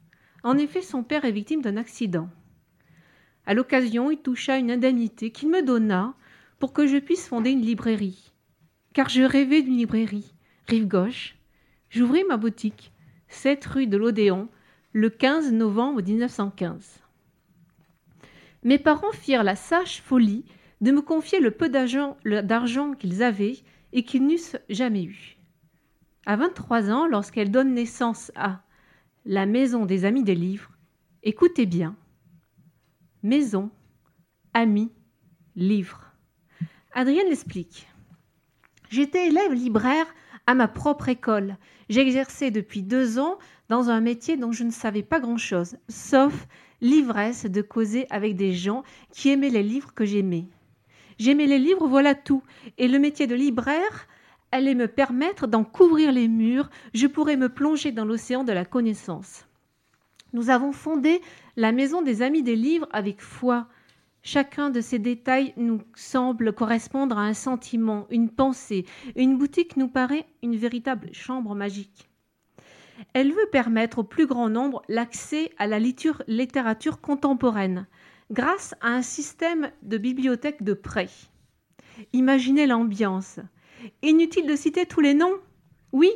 [0.43, 2.31] En effet, son père est victime d'un accident.
[3.45, 6.15] À l'occasion, il toucha une indemnité qu'il me donna
[6.59, 8.33] pour que je puisse fonder une librairie.
[8.95, 10.33] Car je rêvais d'une librairie.
[10.67, 11.37] Rive gauche.
[11.91, 12.91] J'ouvris ma boutique,
[13.29, 14.49] 7 rue de l'Odéon,
[14.95, 17.01] le 15 novembre 1915.
[18.65, 20.47] Mes parents firent la sage folie
[20.81, 23.59] de me confier le peu d'argent qu'ils avaient
[23.93, 25.37] et qu'ils n'eussent jamais eu.
[26.27, 28.61] À 23 ans, lorsqu'elle donne naissance à
[29.25, 30.71] la Maison des Amis des Livres,
[31.23, 31.97] écoutez bien.
[33.23, 33.71] Maison,
[34.55, 34.93] amis,
[35.57, 36.13] livres.
[36.93, 37.89] Adrienne l'explique.
[38.91, 40.07] J'étais élève libraire
[40.47, 41.57] à ma propre école.
[41.89, 46.47] J'exerçais depuis deux ans dans un métier dont je ne savais pas grand-chose, sauf
[46.81, 50.47] l'ivresse de causer avec des gens qui aimaient les livres que j'aimais.
[51.19, 52.43] J'aimais les livres, voilà tout.
[52.79, 54.09] Et le métier de libraire
[54.53, 56.71] allait me permettre d'en couvrir les murs.
[56.95, 59.47] Je pourrais me plonger dans l'océan de la connaissance.
[60.33, 61.21] Nous avons fondé
[61.57, 63.67] la Maison des Amis des Livres avec foi.
[64.23, 68.85] Chacun de ces détails nous semble correspondre à un sentiment, une pensée.
[69.17, 72.09] Une boutique nous paraît une véritable chambre magique.
[73.13, 77.87] Elle veut permettre au plus grand nombre l'accès à la littérature contemporaine
[78.31, 81.09] grâce à un système de bibliothèque de prêt.
[82.13, 83.41] Imaginez l'ambiance.
[84.03, 85.39] Inutile de citer tous les noms
[85.93, 86.11] Oui,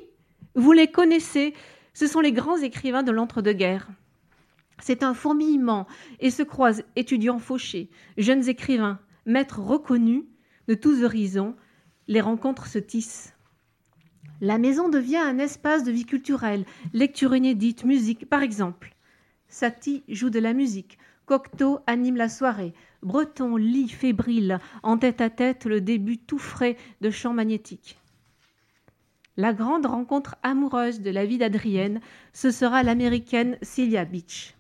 [0.54, 1.54] vous les connaissez.
[1.94, 3.88] Ce sont les grands écrivains de l'entre-deux-guerres.
[4.80, 5.86] C'est un fourmillement
[6.18, 7.88] et se croisent étudiants fauchés,
[8.18, 10.24] jeunes écrivains, maîtres reconnus
[10.68, 11.54] de tous horizons.
[12.08, 13.34] Les rencontres se tissent.
[14.40, 18.96] La maison devient un espace de vie culturelle, lecture inédite, musique par exemple.
[19.46, 25.31] Satie joue de la musique, Cocteau anime la soirée, Breton lit fébrile, en tête à
[25.31, 27.99] tête le début tout frais de chants magnétiques.
[29.37, 32.01] La grande rencontre amoureuse de la vie d'Adrienne,
[32.33, 34.55] ce sera l'américaine Sylvia Beach.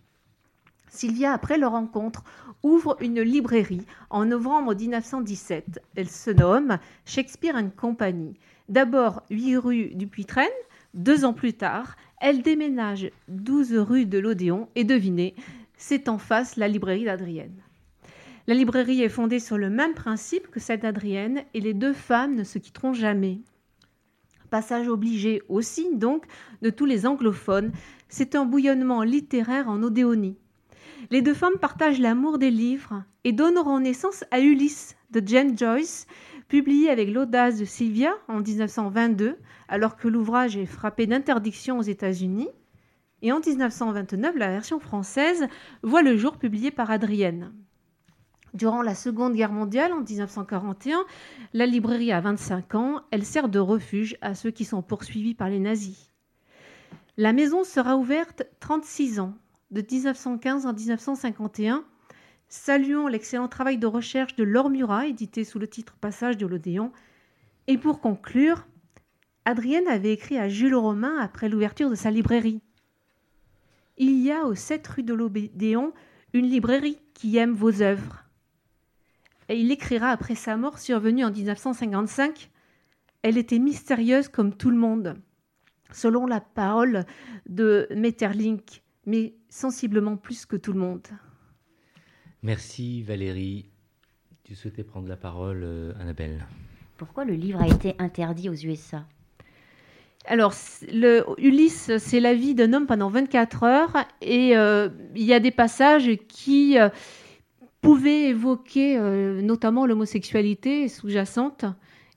[0.88, 2.22] Sylvia, après leur rencontre,
[2.62, 5.80] ouvre une librairie en novembre 1917.
[5.96, 8.34] Elle se nomme Shakespeare and Company.
[8.68, 10.48] D'abord 8 rue du Puy-Traîne,
[10.94, 15.34] deux ans plus tard, elle déménage 12 rue de l'Odéon et devinez,
[15.82, 17.60] c'est en face la librairie d'Adrienne.
[18.46, 22.36] La librairie est fondée sur le même principe que celle d'Adrienne et les deux femmes
[22.36, 23.40] ne se quitteront jamais.
[24.48, 26.24] Passage obligé aussi, donc,
[26.62, 27.72] de tous les anglophones,
[28.08, 30.36] c'est un bouillonnement littéraire en Odéonie.
[31.10, 36.06] Les deux femmes partagent l'amour des livres et donneront naissance à Ulysse de Jane Joyce,
[36.46, 42.48] publié avec l'audace de Sylvia en 1922, alors que l'ouvrage est frappé d'interdiction aux États-Unis.
[43.22, 45.46] Et en 1929, la version française
[45.82, 47.52] voit le jour publié par Adrienne.
[48.52, 51.04] Durant la Seconde Guerre mondiale, en 1941,
[51.54, 53.02] la librairie a 25 ans.
[53.10, 56.12] Elle sert de refuge à ceux qui sont poursuivis par les nazis.
[57.16, 59.34] La maison sera ouverte 36 ans,
[59.70, 61.84] de 1915 à 1951.
[62.48, 66.92] Saluons l'excellent travail de recherche de Laure Murat, édité sous le titre Passage de l'Odéon.
[67.68, 68.66] Et pour conclure,
[69.44, 72.60] Adrienne avait écrit à Jules Romain après l'ouverture de sa librairie.
[73.98, 75.92] Il y a aux 7 rue de l'Odéon
[76.32, 78.24] une librairie qui aime vos œuvres.
[79.48, 82.50] Et il écrira après sa mort survenue en 1955
[83.22, 85.16] Elle était mystérieuse comme tout le monde,
[85.92, 87.04] selon la parole
[87.46, 91.06] de Metterlink, mais sensiblement plus que tout le monde.
[92.42, 93.70] Merci Valérie.
[94.42, 96.46] Tu souhaitais prendre la parole, euh, Annabelle
[96.96, 99.06] Pourquoi le livre a été interdit aux USA
[100.24, 100.54] Alors,
[100.92, 105.40] le, Ulysse, c'est la vie d'un homme pendant 24 heures et euh, il y a
[105.40, 106.88] des passages qui euh,
[107.80, 111.64] pouvaient évoquer euh, notamment l'homosexualité sous-jacente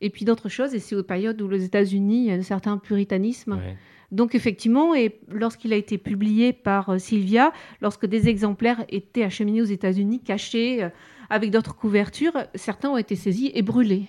[0.01, 0.75] et puis d'autres choses.
[0.75, 3.53] Et c'est aux périodes où les États-Unis, il y a un certain puritanisme.
[3.53, 3.75] Ouais.
[4.11, 7.51] Donc effectivement, et lorsqu'il a été publié par Sylvia,
[7.81, 10.87] lorsque des exemplaires étaient acheminés aux États-Unis, cachés
[11.31, 14.07] avec d'autres couvertures, certains ont été saisis et brûlés.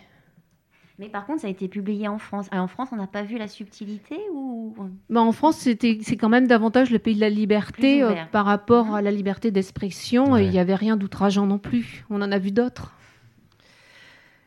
[0.98, 2.46] Mais par contre, ça a été publié en France.
[2.50, 4.74] Alors, en France, on n'a pas vu la subtilité ou
[5.10, 8.46] Mais en France, c'était, c'est quand même davantage le pays de la liberté euh, par
[8.46, 8.94] rapport Mhm.
[8.94, 10.32] à la liberté d'expression.
[10.32, 10.42] Ouais.
[10.44, 12.04] Et il n'y avait rien d'outrageant non plus.
[12.08, 12.92] On en a vu d'autres.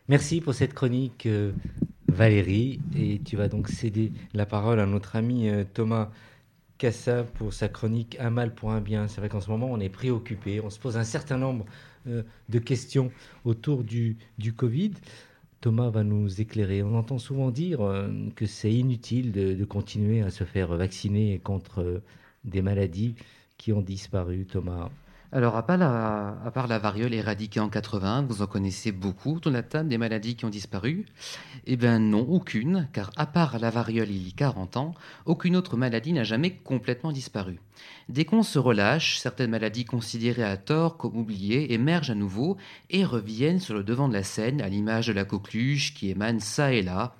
[0.08, 1.52] Merci pour cette chronique, euh,
[2.08, 2.80] Valérie.
[2.98, 6.10] Et tu vas donc céder la parole à notre ami euh, Thomas
[6.80, 9.08] Cassa pour sa chronique Un mal pour un bien.
[9.08, 10.62] C'est vrai qu'en ce moment, on est préoccupé.
[10.62, 11.66] On se pose un certain nombre
[12.08, 13.12] euh, de questions
[13.46, 14.92] autour du, du Covid.
[15.62, 16.84] Thomas va nous éclairer.
[16.84, 21.82] On entend souvent dire euh, que c'est inutile de, continuer à se faire vacciner contre
[21.82, 22.04] euh,
[22.46, 23.16] des maladies
[23.58, 24.46] qui ont disparu.
[24.46, 24.90] Thomas,
[25.32, 25.78] Alors, à part,
[26.68, 30.46] la, variole éradiquée en 80, vous en connaissez beaucoup autour de la des maladies qui
[30.46, 31.06] ont disparu?
[31.68, 34.96] Eh bien non, aucune, car à part la variole il y a 40 ans,
[35.28, 37.60] aucune autre maladie n'a jamais complètement disparu.
[38.08, 42.58] Dès qu'on se relâche, certaines maladies considérées à tort comme oubliées émergent à nouveau
[42.90, 46.40] et reviennent sur le devant de la scène, à l'image de la coqueluche qui émane
[46.40, 47.14] ça et là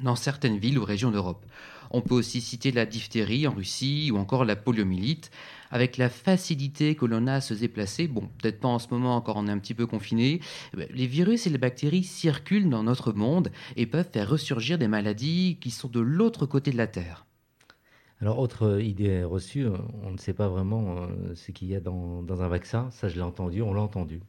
[0.00, 1.46] dans certaines villes ou régions d'Europe.
[1.90, 5.30] On peut aussi citer la diphtérie en Russie ou encore la poliomyélite,
[5.70, 9.16] avec la facilité que l'on a à se déplacer, bon, peut-être pas en ce moment
[9.16, 10.40] encore, on est un petit peu confiné,
[10.74, 14.78] eh ben, les virus et les bactéries circulent dans notre monde et peuvent faire ressurgir
[14.78, 17.26] des maladies qui sont de l'autre côté de la Terre.
[18.20, 21.80] Alors, autre idée reçue, euh, on ne sait pas vraiment euh, ce qu'il y a
[21.80, 22.90] dans, dans un vaccin.
[22.90, 24.22] Ça, je l'ai entendu, on l'a entendu.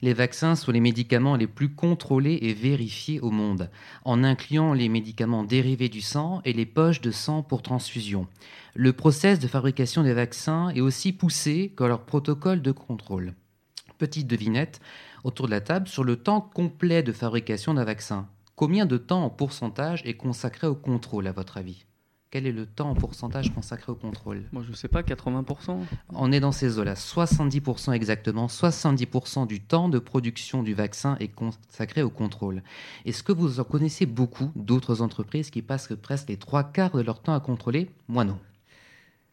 [0.00, 3.70] Les vaccins sont les médicaments les plus contrôlés et vérifiés au monde,
[4.04, 8.26] en incluant les médicaments dérivés du sang et les poches de sang pour transfusion.
[8.74, 13.34] Le process de fabrication des vaccins est aussi poussé que leur protocole de contrôle.
[13.98, 14.80] Petite devinette
[15.24, 18.28] autour de la table sur le temps complet de fabrication d'un vaccin.
[18.56, 21.84] Combien de temps en pourcentage est consacré au contrôle à votre avis?
[22.32, 24.44] Quel est le temps en pourcentage consacré au contrôle?
[24.52, 25.76] Moi, je sais pas, 80%.
[26.14, 26.94] on est dans ces eaux-là.
[26.94, 32.62] 70% exactement, 70% du temps de production du vaccin est consacré au contrôle.
[33.04, 37.02] Est-ce que vous en connaissez beaucoup d'autres entreprises qui passent presque les trois quarts de
[37.02, 37.90] leur temps à contrôler?
[38.08, 38.38] Moi non.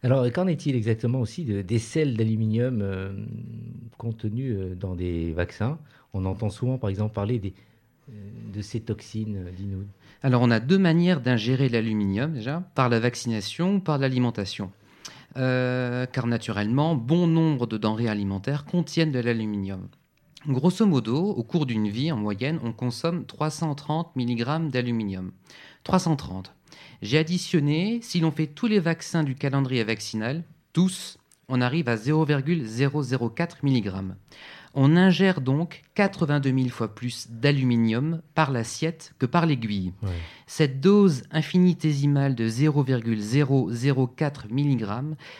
[0.03, 3.13] Alors, qu'en est-il exactement aussi de- des sels d'aluminium euh,
[3.97, 5.79] contenus euh, dans des vaccins?
[6.13, 7.53] On entend souvent, par exemple, parler des,
[8.53, 9.85] de ces toxines, euh, dis-nous.
[10.23, 14.71] Alors on a deux manières d'ingérer l'aluminium déjà, par la vaccination ou par l'alimentation.
[15.37, 19.87] euh, car naturellement, bon nombre de denrées alimentaires contiennent de l'aluminium.
[20.47, 25.31] Grosso modo, au cours d'une vie, en moyenne, on consomme 330 mg d'aluminium.
[25.83, 26.53] 330.
[27.01, 30.43] J'ai additionné, si l'on fait tous les vaccins du calendrier vaccinal,
[30.73, 33.91] tous, on arrive à 0,004 mg.
[34.73, 39.93] On ingère donc 82 000 fois plus d'aluminium par l'assiette que par l'aiguille.
[40.03, 40.09] Ouais.
[40.47, 44.85] Cette dose infinitésimale de 0,004 mg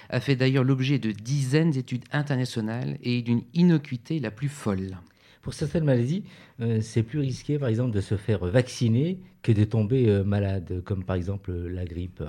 [0.09, 4.97] a fait d'ailleurs l'objet de dizaines d'études internationales et d'une innocuité la plus folle.
[5.41, 6.23] Pour certaines maladies,
[6.59, 10.81] euh, c'est plus risqué, par exemple, de se faire vacciner que de tomber euh, malade,
[10.83, 12.21] comme par exemple euh, la grippe.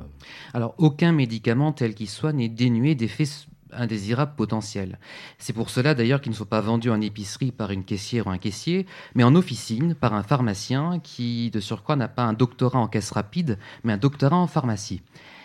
[0.55, 3.25] Alors, aucun médicament tel qu'il soit n'est dénué d'effets
[3.73, 4.99] indésirables potentiels.
[5.39, 8.31] C'est pour cela d'ailleurs qu'il ne sont pas vendus en épicerie par une caissière ou
[8.31, 12.79] un caissier, mais en officine par un pharmacien qui, de surcroît, n'a pas un doctorat
[12.79, 15.03] en caisse rapide, mais un doctorat en pharmacie.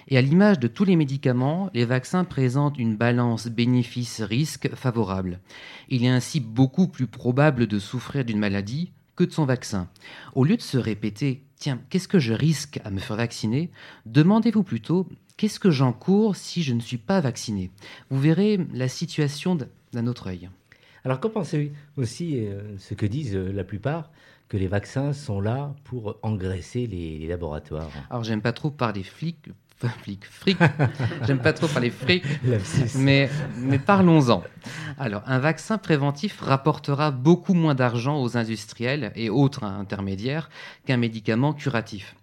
[0.07, 5.39] Et à l'image de tous les médicaments, les vaccins présentent une balance bénéfice-risque favorable.
[5.89, 9.87] Il est ainsi beaucoup plus probable de souffrir d'une maladie que de son vaccin.
[10.35, 13.71] Au lieu de se répéter Tiens, qu'est-ce que je risque à me faire vacciner?
[14.05, 15.07] demandez-vous plutôt
[15.37, 17.69] Qu'est-ce que j'encours si je ne suis pas vacciné?
[18.09, 19.57] Vous verrez la situation
[19.91, 20.49] d'un autre œil.
[21.03, 22.01] Alors, qu'en pensez-vous?
[22.01, 24.11] Aussi euh, ce que disent euh, la plupart
[24.47, 29.03] que les vaccins sont là pour engraisser les, les laboratoires Alors, j'aime pas trop parler
[29.03, 29.49] flics.
[29.83, 30.57] enfin, flics, fric.
[31.27, 32.23] j'aime pas trop parler fric.
[32.95, 33.29] Mais
[33.85, 34.41] parlons-en.
[34.97, 40.49] Alors, un vaccin préventif rapportera beaucoup moins d'argent aux industriels et autres intermédiaires
[40.85, 42.15] qu'un médicament curatif.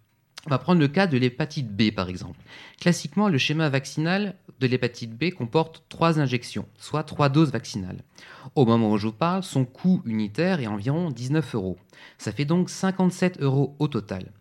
[0.47, 2.41] On va prendre le cas de l'hépatite B, par exemple.
[2.81, 8.03] Classiquement, le schéma vaccinal de l'hépatite B comporte trois injections, soit trois doses vaccinales.
[8.57, 11.79] Au moment où je vous parle, son coût unitaire est environ 19 euros.
[12.19, 14.33] Ça fait donc 57 euros au total.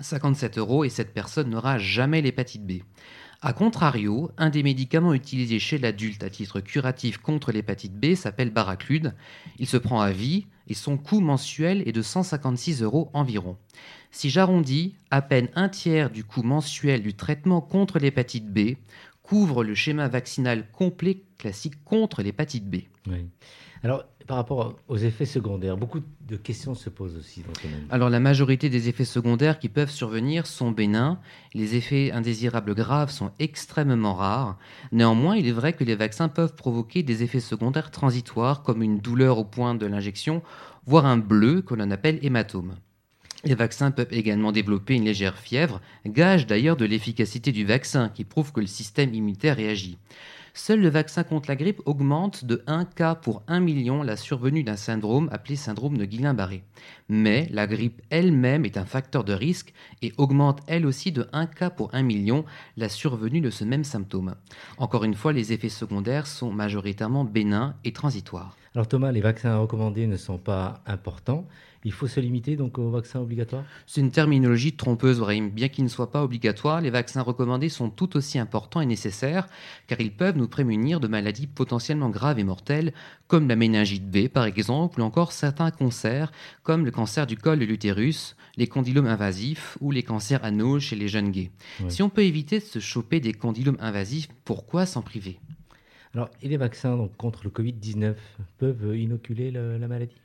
[0.00, 2.82] 57 euros et cette personne n'aura jamais l'hépatite B.
[3.42, 8.50] A contrario, un des médicaments utilisés chez l'adulte à titre curatif contre l'hépatite B s'appelle
[8.50, 9.14] Baraclude.
[9.58, 13.56] Il se prend à vie et son coût mensuel est de 156 euros environ.
[14.10, 18.76] Si j'arrondis, à peine un tiers du coût mensuel du traitement contre l'hépatite B
[19.22, 22.76] couvre le schéma vaccinal complet classique contre l'hépatite B.
[23.08, 23.26] Oui.
[23.82, 27.86] Alors, par rapport aux effets secondaires, beaucoup de questions se posent aussi dans ce domaine.
[27.90, 31.20] Alors la majorité des effets secondaires qui peuvent survenir sont bénins.
[31.54, 34.58] Les effets indésirables graves sont extrêmement rares.
[34.90, 38.98] Néanmoins, il est vrai que les vaccins peuvent provoquer des effets secondaires transitoires comme une
[38.98, 40.42] douleur au point de l'injection,
[40.86, 42.74] voire un bleu que l'on appelle hématome.
[43.46, 48.24] Les vaccins peuvent également développer une légère fièvre, gage d'ailleurs de l'efficacité du vaccin qui
[48.24, 49.98] prouve que le système immunitaire réagit.
[50.52, 54.64] Seul le vaccin contre la grippe augmente de 1 cas pour 1 million la survenue
[54.64, 56.64] d'un syndrome appelé syndrome de Guillain-Barré.
[57.08, 59.72] Mais la grippe elle-même est un facteur de risque
[60.02, 62.44] et augmente elle aussi de 1 cas pour 1 million
[62.76, 64.34] la survenue de ce même symptôme.
[64.78, 68.56] Encore une fois, les effets secondaires sont majoritairement bénins et transitoires.
[68.74, 71.46] Alors Thomas, les vaccins recommandés ne sont pas importants.
[71.86, 75.50] Il faut se limiter donc aux vaccins obligatoires C'est une terminologie trompeuse, Brahim.
[75.50, 79.46] Bien qu'ils ne soient pas obligatoires, les vaccins recommandés sont tout aussi importants et nécessaires,
[79.86, 82.92] car ils peuvent nous prémunir de maladies potentiellement graves et mortelles,
[83.28, 86.32] comme la méningite B par exemple, ou encore certains cancers,
[86.64, 90.96] comme le cancer du col de l'utérus, les condylomes invasifs ou les cancers anaux chez
[90.96, 91.52] les jeunes gays.
[91.80, 91.88] Ouais.
[91.88, 95.38] Si on peut éviter de se choper des condylomes invasifs, pourquoi s'en priver?
[96.14, 98.16] Alors, et les vaccins donc, contre le Covid-19
[98.58, 100.16] peuvent inoculer le- la maladie?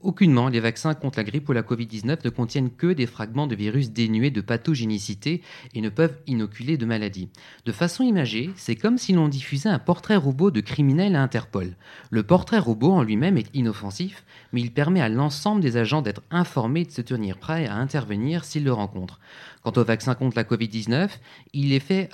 [0.00, 3.56] Aucunement, les vaccins contre la grippe ou la Covid-19 ne contiennent que des fragments de
[3.56, 5.42] virus dénués de pathogénicité
[5.74, 7.30] et ne peuvent inoculer de maladies.
[7.64, 11.74] De façon imagée, c'est comme si l'on diffusait un portrait robot de criminel à Interpol.
[12.10, 16.22] Le portrait robot en lui-même est inoffensif, mais il permet à l'ensemble des agents d'être
[16.30, 19.18] informés et de se tenir prêts à intervenir s'ils le rencontrent.
[19.62, 21.10] Quant au vaccin contre la Covid-19,
[21.52, 22.08] il, fait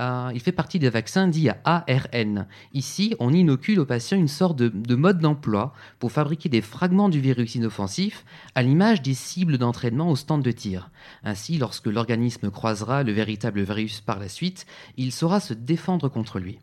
[0.55, 2.47] partie des vaccins dits à ARN.
[2.73, 7.09] Ici, on inocule au patient une sorte de, de mode d'emploi pour fabriquer des fragments
[7.09, 8.25] du virus inoffensif
[8.55, 10.91] à l'image des cibles d'entraînement au stand de tir.
[11.23, 14.67] Ainsi, lorsque l'organisme croisera le véritable virus par la suite,
[14.97, 16.59] il saura se défendre contre lui.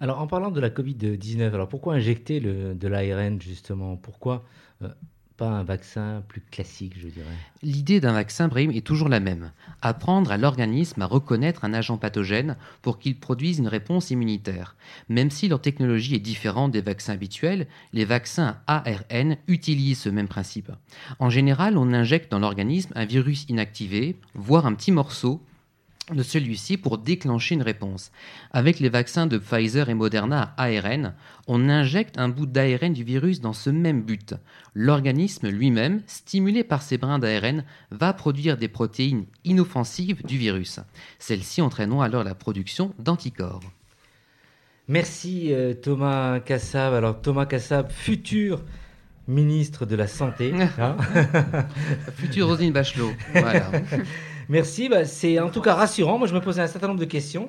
[0.00, 3.96] Alors, en parlant de la Covid-19, alors pourquoi injecter de l'ARN justement?
[3.96, 4.44] Pourquoi
[4.82, 4.88] euh,
[5.48, 7.26] un vaccin plus classique, je dirais
[7.62, 9.52] L'idée d'un vaccin, Brahim, est toujours la même.
[9.82, 14.76] Apprendre à l'organisme à reconnaître un agent pathogène pour qu'il produise une réponse immunitaire.
[15.08, 20.28] Même si leur technologie est différente des vaccins habituels, les vaccins ARN utilisent ce même
[20.28, 20.72] principe.
[21.18, 25.42] En général, on injecte dans l'organisme un virus inactivé, voire un petit morceau
[26.14, 28.10] de celui-ci pour déclencher une réponse.
[28.50, 31.14] Avec les vaccins de Pfizer et Moderna à ARN,
[31.46, 34.34] on injecte un bout d'ARN du virus dans ce même but.
[34.74, 40.80] L'organisme lui-même, stimulé par ces brins d'ARN, va produire des protéines inoffensives du virus.
[41.18, 43.62] Celles-ci entraînant alors la production d'anticorps.
[44.88, 46.94] Merci euh, Thomas Kassab.
[46.94, 48.62] Alors Thomas Kassab, futur
[49.28, 50.52] ministre de la Santé.
[50.78, 50.96] hein.
[52.16, 53.12] Future Roselyne Bachelot.
[53.32, 53.70] Voilà.
[54.50, 56.18] Merci, bah, c'est en tout cas rassurant.
[56.18, 57.48] Moi je me posais un certain nombre de questions.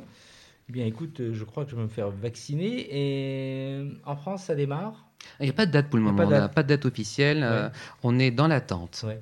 [0.69, 2.87] Eh bien écoute, euh, je crois que je vais me faire vacciner.
[2.91, 5.07] Et euh, en France ça démarre?
[5.39, 6.23] Il n'y a pas de date pour le Il y a moment.
[6.23, 6.41] pas de On date.
[6.41, 7.41] n'a pas de date officielle.
[7.43, 7.69] euh,
[8.03, 9.03] on est dans l'attente.
[9.07, 9.19] Ouais.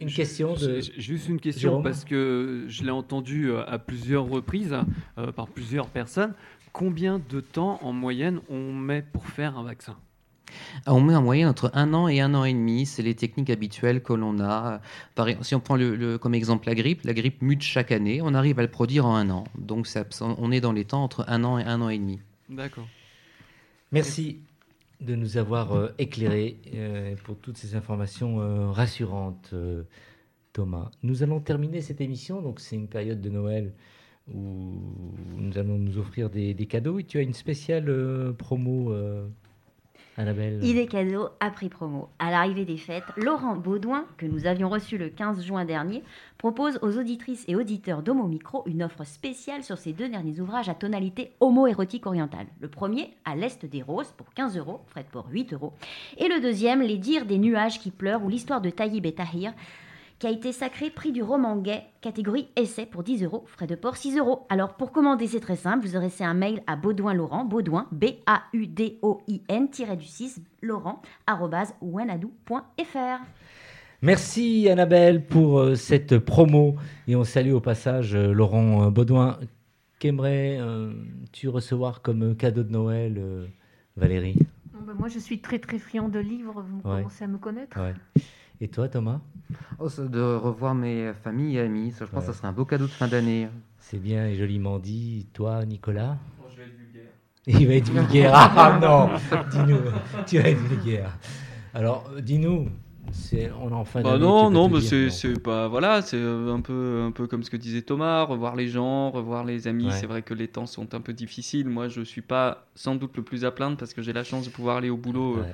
[0.00, 0.80] Une question de...
[0.96, 4.74] Juste une question, Jérôme parce que je l'ai entendu à plusieurs reprises
[5.18, 6.34] euh, par plusieurs personnes.
[6.72, 9.96] Combien de temps en moyenne on met pour faire un vaccin?
[10.86, 12.86] On met en moyenne entre un an et un an et demi.
[12.86, 14.80] C'est les techniques habituelles que l'on a.
[15.14, 17.92] Par exemple, si on prend le, le- comme exemple la grippe, la grippe mute chaque
[17.92, 18.20] année.
[18.22, 19.44] On arrive à le produire en un an.
[19.58, 19.86] Donc
[20.20, 22.20] on est dans les temps entre un an et un an et demi.
[22.48, 22.86] D'accord.
[23.92, 24.38] Merci
[25.00, 29.84] de nous avoir euh, éclairés euh, pour toutes ces informations euh, rassurantes, euh,
[30.52, 30.90] Thomas.
[31.04, 33.72] Nous allons terminer cette émission, donc c'est une période de Noël
[34.34, 34.74] où
[35.38, 36.98] nous allons nous offrir des, des cadeaux.
[36.98, 39.26] Et tu as une spéciale euh, promo, euh,
[40.18, 42.08] Annabelle Idée cadeau à prix promo.
[42.18, 46.02] À l'arrivée des fêtes, Laurent Baudouin, que nous avions reçu le 15 juin dernier,
[46.38, 50.68] propose aux auditrices et auditeurs d'Homo Micro une offre spéciale sur ses deux derniers ouvrages
[50.68, 52.46] à tonalité homo-érotique orientale.
[52.60, 55.72] Le premier, À l'Est des Roses, pour 15 euros, frais port 8 euros.
[56.16, 59.52] Et le deuxième, Les dires des nuages qui pleurent, ou l'histoire de Taïb et Tahir,
[60.18, 63.76] qui a été sacré prix du roman gay, catégorie essai pour 10 euros, frais de
[63.76, 64.46] port 6 euros.
[64.48, 69.68] Alors pour commander, c'est très simple, vous adressez un mail à Baudouin Laurent, Baudouin, B-A-U-D-O-I-N,
[69.96, 73.20] du 6, Laurent, arrobase, wanadoo.fr.
[74.02, 76.76] Merci Annabelle pour euh, cette promo.
[77.08, 79.38] Et on salue au passage euh, Laurent euh, Baudouin.
[79.98, 83.20] Qu'aimerais-tu recevoir comme cadeau de Noël,
[83.96, 84.38] Valérie?
[84.72, 86.62] Bon, ben, moi, je suis très très friand de livres.
[86.62, 86.98] Vous Ouais.
[86.98, 87.76] commencez à me connaître.
[87.80, 87.94] Ouais.
[88.60, 89.20] Et toi, Thomas?
[89.78, 92.26] Oh, de revoir mes familles et amis, ça, je pense Ouais.
[92.28, 93.48] que ça serait un beau cadeau de fin d'année.
[93.78, 95.26] C'est bien et joliment dit.
[95.32, 96.18] Toi, Nicolas?
[96.50, 97.10] Je vais être vulgaire.
[97.46, 98.32] Il va être vulgaire.
[98.56, 99.10] Ah non
[99.50, 99.78] Dis-nous,
[100.26, 101.16] tu vas être vulgaire.
[101.72, 102.68] Alors, dis-nous,
[103.62, 106.60] on est en fin Bah d'année, non, non, dire, c'est, pas voilà, c'est euh, un
[106.60, 109.86] peu, un peu comme ce que disait Thomas, revoir les gens, revoir les amis.
[109.86, 109.92] Ouais.
[109.92, 111.68] C'est vrai que les temps sont un peu difficiles.
[111.68, 114.44] Moi, je suis pas sans doute le plus à plaindre parce que j'ai la chance
[114.44, 115.42] de pouvoir aller au boulot Ouais.
[115.42, 115.52] euh,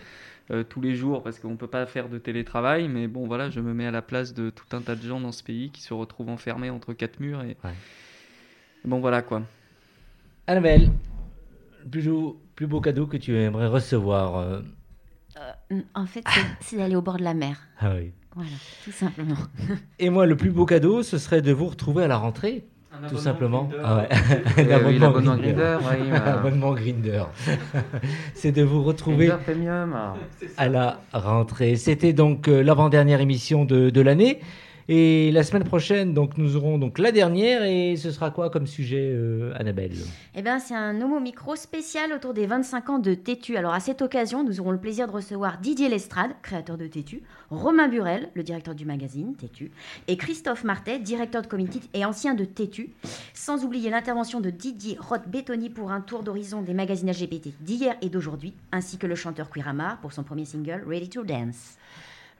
[0.68, 2.88] tous les jours parce qu'on peut pas faire de télétravail.
[2.88, 5.20] Mais bon, voilà, je me mets à la place de tout un tas de gens
[5.20, 7.72] dans ce pays qui se retrouvent enfermés entre quatre murs et Ouais.
[8.84, 9.42] bon voilà quoi.
[10.46, 10.90] Annabelle,
[11.84, 14.60] le plus, beau- plus beau cadeau que tu aimerais recevoir euh,
[15.72, 17.58] Euh, en fait, c'est, c'est d'aller au bord de la mer.
[17.80, 18.12] Ah oui.
[18.34, 18.50] Voilà,
[18.84, 19.36] tout simplement.
[19.98, 22.66] Et moi, le plus beau cadeau, ce serait de vous retrouver à la rentrée.
[23.08, 23.68] Tout simplement.
[23.82, 24.08] Ah ouais.
[24.56, 25.52] Oui, L'abonnement oui.
[26.12, 27.28] L'abonnement Grindr.
[28.34, 29.94] C'est de vous retrouver Premium.
[30.56, 31.76] à la rentrée.
[31.76, 34.40] C'était donc euh, l'avant-dernière émission de, de l'année.
[34.88, 37.64] Et la semaine prochaine, donc, nous aurons donc la dernière.
[37.64, 39.96] Et ce sera quoi comme sujet, euh, Annabelle?
[40.34, 43.56] Eh bien, c'est un Homo Micro spécial autour des 25 ans de Tétu.
[43.56, 47.22] Alors, à cette occasion, nous aurons le plaisir de recevoir Didier Lestrade, créateur de Tétu,
[47.50, 49.70] Romain Burel, le directeur du magazine Tétu,
[50.06, 52.90] et Christophe Martet, directeur de comité et ancien de Tétu.
[53.32, 58.10] Sans oublier l'intervention de Didier Roth-Bétoni pour un tour d'horizon des magazines LGBT d'hier et
[58.10, 61.78] d'aujourd'hui, ainsi que le chanteur Queeramar pour son premier single Ready to Dance.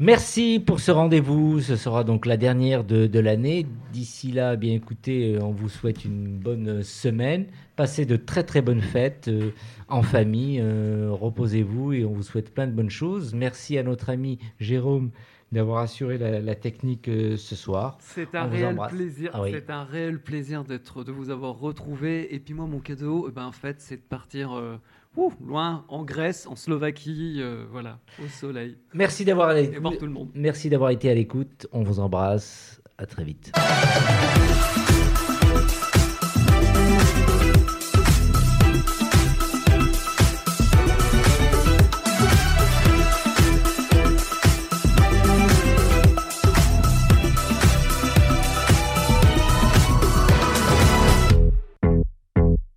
[0.00, 1.60] Merci pour ce rendez-vous.
[1.60, 3.64] Ce sera donc la dernière de, de l'année.
[3.92, 7.46] D'ici là, bien écoutez, euh, on vous souhaite une bonne semaine.
[7.76, 9.50] Passez de très très bonnes fêtes euh,
[9.88, 10.58] en famille.
[10.60, 13.34] euh, Reposez-vous et on vous souhaite plein de bonnes choses.
[13.34, 15.10] Merci à notre ami Jérôme
[15.52, 17.96] d'avoir assuré la, la technique euh, ce soir.
[18.00, 19.30] C'est un réel plaisir.
[19.32, 19.42] Ah.
[19.48, 22.34] C'est un réel plaisir d'être, de vous avoir retrouvé.
[22.34, 24.60] Et puis moi, mon cadeau, eh ben, en fait, c'est de partir
[25.16, 28.76] ouh, loin, en Grèce, en Slovaquie, euh, voilà, au soleil.
[28.92, 30.30] Merci d'avoir voir tout le monde.
[30.34, 31.66] Merci d'avoir été à l'écoute.
[31.72, 32.80] On vous embrasse.
[32.96, 33.50] À très vite.